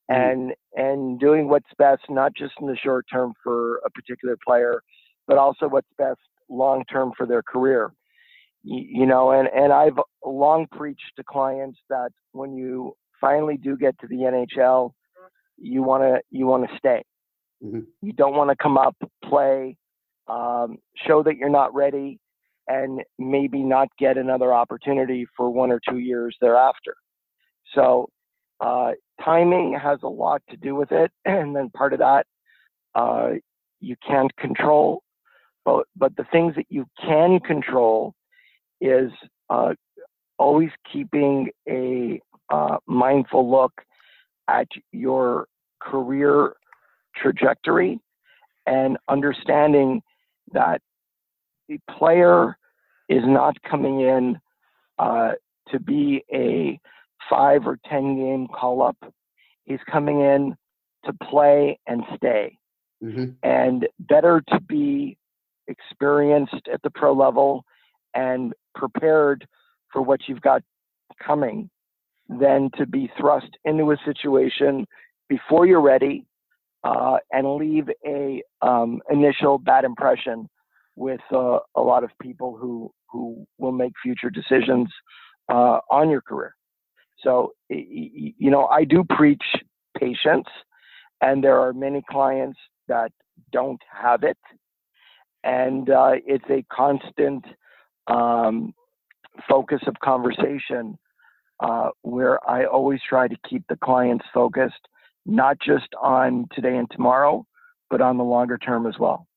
mm-hmm. 0.10 0.14
and 0.14 0.54
and 0.76 1.20
doing 1.20 1.48
what's 1.48 1.70
best, 1.78 2.04
not 2.10 2.34
just 2.36 2.54
in 2.60 2.68
the 2.68 2.78
short 2.78 3.06
term 3.12 3.34
for 3.44 3.78
a 3.86 3.90
particular 3.90 4.38
player, 4.46 4.82
but 5.28 5.38
also 5.38 5.68
what's 5.68 5.88
best 5.98 6.20
long 6.50 6.84
term 6.92 7.12
for 7.18 7.26
their 7.26 7.44
career. 7.44 7.94
You, 8.64 9.02
you 9.02 9.06
know, 9.06 9.32
and 9.32 9.48
and 9.48 9.72
I've 9.72 10.00
long 10.26 10.68
preached 10.72 11.14
to 11.16 11.24
clients 11.24 11.80
that 11.90 12.12
when 12.34 12.54
you 12.54 12.96
finally 13.22 13.58
do 13.58 13.78
get 13.78 13.98
to 14.00 14.08
the 14.08 14.16
NHL, 14.16 14.92
you 15.58 15.84
want 15.84 16.04
to 16.04 16.22
you 16.32 16.48
want 16.48 16.70
to 16.70 16.78
stay. 16.78 17.04
Mm-hmm. 17.64 17.82
You 18.02 18.14
don't 18.14 18.36
want 18.36 18.50
to 18.50 18.56
come 18.62 18.78
up, 18.78 18.96
play, 19.24 19.78
um, 20.28 20.78
show 21.08 21.22
that 21.24 21.38
you're 21.38 21.50
not 21.50 21.74
ready, 21.76 22.20
and 22.68 23.02
maybe 23.20 23.62
not 23.62 23.88
get 24.00 24.18
another 24.18 24.52
opportunity 24.52 25.26
for 25.38 25.52
one 25.52 25.72
or 25.72 25.80
two 25.88 26.00
years 26.00 26.36
thereafter. 26.42 26.96
So 27.76 28.10
uh, 28.60 28.92
timing 29.24 29.78
has 29.82 30.00
a 30.04 30.08
lot 30.08 30.42
to 30.50 30.58
do 30.58 30.76
with 30.76 30.92
it, 30.92 31.12
and 31.26 31.56
then 31.56 31.70
part 31.70 31.94
of 31.94 32.00
that 32.00 32.26
uh, 32.96 33.32
you 33.80 33.96
can't 34.06 34.36
control. 34.38 35.04
But 35.66 35.86
but 35.96 36.16
the 36.16 36.26
things 36.32 36.56
that 36.56 36.66
you 36.70 36.86
can 37.00 37.40
control 37.40 38.14
is 38.80 39.12
uh, 39.50 39.74
always 40.40 40.72
keeping 40.92 41.50
a 41.70 42.20
uh, 42.52 42.78
mindful 42.86 43.50
look 43.50 43.74
at 44.48 44.68
your 44.92 45.48
career 45.82 46.54
trajectory 47.16 48.00
and 48.68 48.98
understanding 49.08 50.02
that 50.54 50.82
the 51.68 51.80
player 51.98 52.58
is 53.10 53.24
not 53.26 53.56
coming 53.64 54.02
in 54.02 54.40
uh, 55.00 55.32
to 55.70 55.80
be 55.80 56.24
a 56.34 56.80
five 57.30 57.66
or 57.66 57.80
10 57.90 58.18
game 58.18 58.48
call 58.48 58.82
up. 58.82 58.98
He's 59.64 59.80
coming 59.90 60.20
in 60.20 60.56
to 61.06 61.14
play 61.14 61.80
and 61.88 62.04
stay. 62.16 62.58
Mm-hmm. 63.04 63.32
And 63.42 63.88
better 64.00 64.44
to 64.50 64.60
be 64.60 65.18
experienced 65.68 66.68
at 66.72 66.82
the 66.84 66.90
pro 66.90 67.14
level 67.14 67.64
and 68.14 68.54
prepared 68.76 69.48
for 69.92 70.02
what 70.02 70.22
you've 70.28 70.42
got 70.42 70.62
coming 71.26 71.70
than 72.40 72.70
to 72.78 72.86
be 72.86 73.12
thrust 73.20 73.50
into 73.66 73.92
a 73.92 73.98
situation 74.06 74.86
before 75.28 75.66
you're 75.66 75.82
ready 75.82 76.26
uh, 76.84 77.18
and 77.32 77.56
leave 77.56 77.90
a 78.06 78.42
um, 78.62 79.02
initial 79.10 79.58
bad 79.58 79.84
impression 79.84 80.50
with 80.96 81.22
uh, 81.34 81.60
a 81.76 81.82
lot 81.82 82.04
of 82.04 82.10
people 82.22 82.58
who 82.60 82.92
who 83.10 83.46
will 83.58 83.72
make 83.74 83.92
future 84.02 84.30
decisions 84.30 84.88
uh, 85.50 85.80
on 85.90 86.10
your 86.10 86.22
career. 86.22 86.56
So 87.24 87.54
you 87.70 88.50
know, 88.50 88.66
I 88.68 88.84
do 88.84 89.04
preach 89.10 89.44
patience, 89.98 90.48
and 91.22 91.44
there 91.44 91.60
are 91.60 91.74
many 91.74 92.02
clients 92.10 92.58
that 92.88 93.12
don't 93.52 93.82
have 93.92 94.24
it, 94.24 94.38
and 95.44 95.90
uh, 95.90 96.14
it's 96.26 96.50
a 96.50 96.66
constant 96.74 97.46
um, 98.08 98.74
focus 99.48 99.82
of 99.86 99.96
conversation 100.04 100.98
uh, 101.62 101.90
where 102.02 102.38
I 102.50 102.66
always 102.66 103.00
try 103.08 103.28
to 103.28 103.36
keep 103.48 103.64
the 103.70 103.78
clients 103.78 104.26
focused, 104.34 104.88
not 105.26 105.58
just 105.60 105.88
on 106.02 106.48
today 106.54 106.76
and 106.76 106.90
tomorrow, 106.92 107.46
but 107.90 108.02
on 108.02 108.18
the 108.18 108.24
longer 108.24 108.58
term 108.58 108.88
as 108.88 108.98
well. 109.00 109.28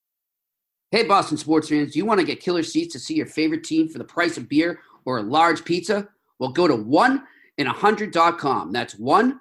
Hey, 0.91 1.05
Boston 1.05 1.37
sports 1.37 1.69
fans, 1.69 1.93
do 1.93 1.99
you 1.99 2.07
want 2.07 2.21
to 2.21 2.27
get 2.27 2.41
killer 2.41 2.63
seats 2.63 2.93
to 2.95 2.99
see 2.99 3.15
your 3.15 3.27
favorite 3.27 3.65
team 3.65 3.89
for 3.89 3.99
the 3.99 4.05
price 4.05 4.37
of 4.37 4.49
beer 4.49 4.81
or 5.05 5.19
a 5.19 5.23
large 5.23 5.65
pizza? 5.65 6.09
Well, 6.39 6.51
go 6.51 6.67
to 6.67 6.77
one 6.77 7.25
in 7.59 7.67
a 7.67 7.73
hundred.com. 7.73 8.73
That's 8.73 8.95
one 8.99 9.41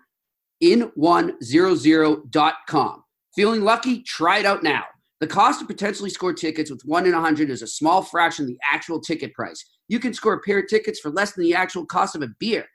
in 0.62 0.92
one 0.96 1.42
zero 1.44 1.76
zero. 1.76 2.24
Feeling 3.36 3.62
lucky? 3.62 4.02
Try 4.02 4.40
it 4.40 4.46
out 4.46 4.64
now. 4.64 4.84
The 5.20 5.28
cost 5.28 5.62
to 5.62 5.66
potentially 5.66 6.10
score 6.10 6.34
tickets 6.34 6.70
with 6.70 6.82
one 6.86 7.06
in 7.06 7.14
a 7.14 7.22
hundred 7.22 7.50
is 7.50 7.62
a 7.62 7.68
small 7.68 8.02
fraction 8.02 8.44
of 8.44 8.50
the 8.50 8.60
actual 8.70 9.00
ticket 9.00 9.34
price. 9.34 9.64
You 9.88 10.00
can 10.00 10.14
score 10.14 10.34
a 10.34 10.42
pair 10.42 10.60
of 10.60 10.68
tickets 10.68 11.00
for 11.00 11.12
less 11.12 11.34
than 11.34 11.44
the 11.44 11.56
actual 11.56 11.86
cost 11.86 12.16
of 12.16 12.24
a 12.24 12.30
beer. 12.40 12.66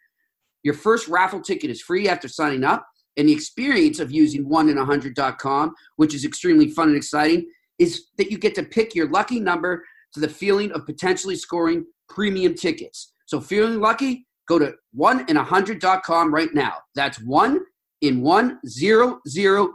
Your 0.63 0.75
first 0.75 1.09
raffle 1.09 1.41
ticket 1.41 1.71
is 1.71 1.81
free 1.81 2.09
after 2.09 2.29
signing 2.29 2.65
up, 2.65 2.87
and 3.17 3.29
the 3.29 3.33
experience 3.33 4.01
of 4.01 4.13
using 4.13 4.49
one 4.49 4.69
in 4.69 4.79
a 4.79 4.85
hundred.com, 4.85 5.75
which 5.97 6.15
is 6.15 6.25
extremely 6.25 6.69
fun 6.69 6.89
and 6.89 6.97
exciting, 6.97 7.49
is 7.79 8.07
that 8.17 8.31
you 8.31 8.39
get 8.39 8.55
to 8.57 8.63
pick 8.63 8.95
your 8.95 9.09
lucky 9.11 9.41
number 9.41 9.85
to 10.15 10.21
the 10.21 10.29
feeling 10.29 10.73
of 10.73 10.87
potentially 10.87 11.37
scoring 11.37 11.85
premium 12.09 12.55
tickets. 12.55 13.13
So 13.27 13.41
feeling 13.41 13.81
lucky? 13.81 14.27
Go 14.49 14.59
to 14.59 14.75
one 14.93 15.27
in 15.29 15.37
a 15.37 15.45
hundred.com 15.45 16.33
right 16.33 16.53
now. 16.55 16.75
That's 16.95 17.21
one 17.21 17.61
in 18.01 18.23
one 18.23 18.59
zero 18.67 19.21
zero. 19.29 19.75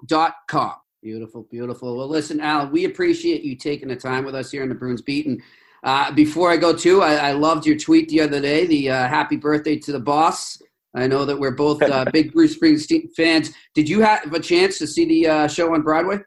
Beautiful, 1.04 1.46
beautiful. 1.52 1.98
Well, 1.98 2.08
listen, 2.08 2.40
Allan, 2.40 2.72
we 2.72 2.86
appreciate 2.86 3.44
you 3.44 3.56
taking 3.56 3.90
the 3.90 3.96
time 3.96 4.24
with 4.24 4.36
us 4.36 4.50
here 4.50 4.64
in 4.64 4.70
the 4.70 4.76
Bruins 4.76 5.02
Beat. 5.02 5.28
And 5.28 5.42
uh, 5.84 6.12
before 6.14 6.50
I 6.50 6.56
go 6.56 6.74
to, 6.74 7.02
I, 7.02 7.16
I, 7.16 7.32
loved 7.34 7.66
your 7.66 7.78
tweet 7.78 8.08
the 8.08 8.22
other 8.22 8.40
day, 8.40 8.66
the 8.66 8.90
uh, 8.90 9.08
happy 9.10 9.36
birthday 9.36 9.78
to 9.80 9.92
the 9.92 10.00
boss. 10.00 10.58
I 10.96 11.08
know 11.08 11.26
that 11.26 11.38
we're 11.38 11.52
both 11.52 11.82
uh, 11.82 12.06
big 12.14 12.34
Bruce 12.34 12.58
Springsteen 12.58 13.14
fans. 13.16 13.52
Did 13.74 13.90
you 13.90 14.02
have 14.02 14.32
a 14.34 14.40
chance 14.40 14.78
to 14.80 14.88
see 14.88 15.06
the 15.06 15.28
uh, 15.28 15.48
show 15.48 15.74
on 15.74 15.82
Broadway? 15.82 16.20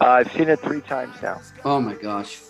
Uh, 0.00 0.04
I've 0.04 0.32
seen 0.32 0.48
it 0.48 0.60
three 0.60 0.80
times 0.82 1.20
now. 1.22 1.40
Oh 1.64 1.80
my 1.80 1.94
gosh, 1.94 2.40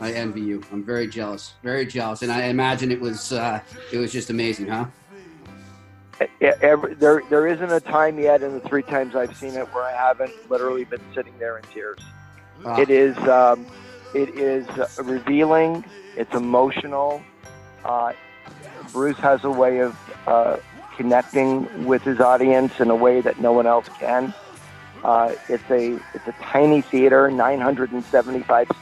I 0.00 0.12
envy 0.12 0.40
you. 0.40 0.62
I'm 0.72 0.84
very 0.84 1.06
jealous, 1.06 1.54
very 1.62 1.86
jealous, 1.86 2.22
and 2.22 2.30
I 2.30 2.44
imagine 2.44 2.92
it 2.92 3.00
was 3.00 3.32
uh, 3.32 3.60
it 3.92 3.98
was 3.98 4.12
just 4.12 4.30
amazing, 4.30 4.68
huh? 4.68 4.86
Every, 6.40 6.94
there, 6.94 7.22
there 7.30 7.46
isn't 7.46 7.70
a 7.70 7.80
time 7.80 8.18
yet 8.18 8.42
in 8.42 8.52
the 8.52 8.60
three 8.60 8.82
times 8.82 9.14
I've 9.14 9.36
seen 9.36 9.54
it 9.54 9.72
where 9.72 9.84
I 9.84 9.92
haven't 9.92 10.32
literally 10.50 10.84
been 10.84 11.00
sitting 11.14 11.32
there 11.38 11.58
in 11.58 11.64
tears. 11.64 12.00
Ah. 12.64 12.80
It 12.80 12.90
is, 12.90 13.16
um, 13.18 13.64
it 14.14 14.30
is 14.30 14.66
revealing. 14.98 15.84
It's 16.16 16.34
emotional. 16.34 17.22
Uh, 17.84 18.12
Bruce 18.92 19.18
has 19.18 19.44
a 19.44 19.50
way 19.50 19.78
of 19.78 19.96
uh, 20.26 20.56
connecting 20.96 21.86
with 21.86 22.02
his 22.02 22.20
audience 22.20 22.80
in 22.80 22.90
a 22.90 22.96
way 22.96 23.20
that 23.20 23.40
no 23.40 23.52
one 23.52 23.66
else 23.66 23.88
can. 23.98 24.34
Uh, 25.04 25.34
it's 25.48 25.70
a 25.70 25.98
it's 26.14 26.26
a 26.26 26.34
tiny 26.42 26.80
theater, 26.80 27.30
975 27.30 28.68
seats. 28.68 28.78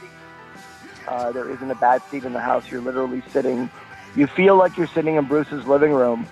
Uh, 1.07 1.31
there 1.31 1.49
isn't 1.49 1.69
a 1.69 1.75
bad 1.75 2.01
seat 2.09 2.23
in 2.23 2.33
the 2.33 2.39
house. 2.39 2.69
You're 2.71 2.81
literally 2.81 3.21
sitting. 3.31 3.69
You 4.15 4.27
feel 4.27 4.55
like 4.55 4.77
you're 4.77 4.87
sitting 4.87 5.15
in 5.15 5.25
Bruce's 5.25 5.65
living 5.67 5.91
room 5.91 6.27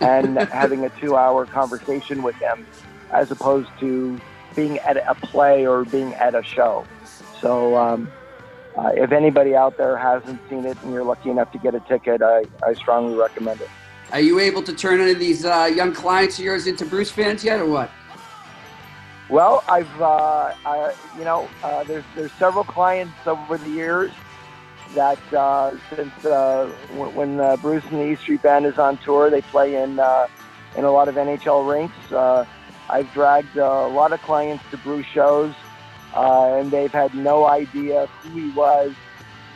and 0.00 0.38
having 0.52 0.84
a 0.84 0.90
two 0.90 1.16
hour 1.16 1.46
conversation 1.46 2.22
with 2.22 2.34
him 2.36 2.66
as 3.12 3.30
opposed 3.30 3.70
to 3.80 4.20
being 4.56 4.78
at 4.80 4.96
a 4.96 5.14
play 5.14 5.66
or 5.66 5.84
being 5.84 6.14
at 6.14 6.34
a 6.34 6.42
show. 6.42 6.84
So, 7.40 7.76
um, 7.76 8.10
uh, 8.78 8.92
if 8.94 9.10
anybody 9.10 9.56
out 9.56 9.76
there 9.76 9.96
hasn't 9.96 10.40
seen 10.48 10.64
it 10.64 10.76
and 10.82 10.92
you're 10.92 11.02
lucky 11.04 11.30
enough 11.30 11.50
to 11.52 11.58
get 11.58 11.74
a 11.74 11.80
ticket, 11.80 12.22
I, 12.22 12.44
I 12.64 12.74
strongly 12.74 13.16
recommend 13.16 13.60
it. 13.60 13.68
Are 14.12 14.20
you 14.20 14.38
able 14.38 14.62
to 14.62 14.72
turn 14.72 15.00
any 15.00 15.10
of 15.10 15.18
these 15.18 15.44
uh, 15.44 15.70
young 15.74 15.92
clients 15.92 16.38
of 16.38 16.44
yours 16.44 16.66
into 16.66 16.84
Bruce 16.84 17.10
fans 17.10 17.42
yet, 17.42 17.58
or 17.58 17.66
what? 17.66 17.90
Well, 19.28 19.64
I've, 19.68 20.00
uh, 20.00 20.54
I, 20.64 20.94
you 21.18 21.24
know, 21.24 21.48
uh, 21.62 21.84
there's 21.84 22.04
there's 22.14 22.32
several 22.32 22.64
clients 22.64 23.26
over 23.26 23.58
the 23.58 23.68
years 23.68 24.10
that 24.94 25.18
uh, 25.34 25.72
since 25.94 26.24
uh, 26.24 26.72
w- 26.92 27.10
when 27.10 27.40
uh, 27.40 27.56
Bruce 27.56 27.84
and 27.90 28.00
the 28.00 28.06
E 28.12 28.16
Street 28.16 28.40
Band 28.42 28.64
is 28.64 28.78
on 28.78 28.96
tour, 28.98 29.28
they 29.28 29.42
play 29.42 29.74
in 29.74 29.98
uh, 29.98 30.28
in 30.76 30.84
a 30.84 30.90
lot 30.90 31.08
of 31.08 31.16
NHL 31.16 31.70
rinks. 31.70 32.12
Uh, 32.12 32.46
I've 32.88 33.12
dragged 33.12 33.58
uh, 33.58 33.64
a 33.64 33.88
lot 33.88 34.12
of 34.12 34.22
clients 34.22 34.64
to 34.70 34.78
Bruce 34.78 35.06
shows, 35.06 35.52
uh, 36.18 36.58
and 36.58 36.70
they've 36.72 36.90
had 36.90 37.14
no 37.14 37.46
idea 37.46 38.06
who 38.06 38.30
he 38.30 38.50
was 38.50 38.92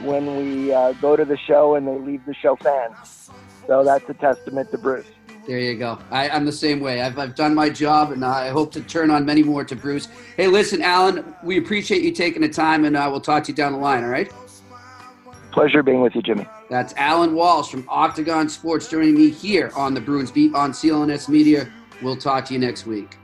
when 0.01 0.37
we 0.37 0.72
uh, 0.72 0.92
go 0.94 1.16
to 1.16 1.25
the 1.25 1.37
show 1.37 1.75
and 1.75 1.88
they 1.88 1.98
leave 1.98 2.25
the 2.25 2.35
show 2.35 2.55
fans. 2.57 3.31
So 3.66 3.83
that's 3.85 4.09
a 4.09 4.14
testament 4.14 4.70
to 4.70 4.79
Bruce. 4.79 5.07
There 5.46 5.59
you 5.59 5.77
go. 5.77 5.98
I, 6.12 6.29
am 6.29 6.44
the 6.44 6.53
same 6.53 6.79
way. 6.79 7.03
I've, 7.03 7.18
I've 7.18 7.35
done 7.35 7.53
my 7.53 7.68
job, 7.68 8.12
and 8.12 8.25
I 8.25 8.51
hope 8.51 8.70
to 8.72 8.81
turn 8.81 9.11
on 9.11 9.25
many 9.25 9.42
more 9.42 9.64
to 9.64 9.75
Bruce. 9.75 10.07
Hey, 10.37 10.46
listen, 10.46 10.83
Allan, 10.83 11.35
we 11.42 11.59
appreciate 11.59 12.03
you 12.03 12.12
taking 12.12 12.42
the 12.42 12.48
time, 12.48 12.85
and 12.85 12.96
uh, 12.96 13.09
we'll 13.11 13.20
talk 13.20 13.42
to 13.44 13.51
you 13.51 13.57
down 13.57 13.72
the 13.72 13.79
line, 13.79 14.05
all 14.05 14.11
right? 14.11 14.33
Pleasure 15.51 15.83
being 15.83 16.01
with 16.01 16.14
you, 16.14 16.22
Jimmy. 16.22 16.46
That's 16.70 16.94
Allan 16.96 17.35
Walsh 17.35 17.72
from 17.72 17.85
Octagon 17.88 18.48
Sports 18.48 18.88
joining 18.88 19.16
me 19.16 19.31
here 19.31 19.72
on 19.75 19.94
the 19.94 20.01
Bruins 20.01 20.31
Beat 20.31 20.55
on 20.55 20.70
CLNS 20.70 21.29
Media. 21.29 21.68
We'll 22.03 22.16
talk 22.16 22.44
to 22.46 22.55
you 22.55 22.61
next 22.61 22.87
week. 22.87 23.18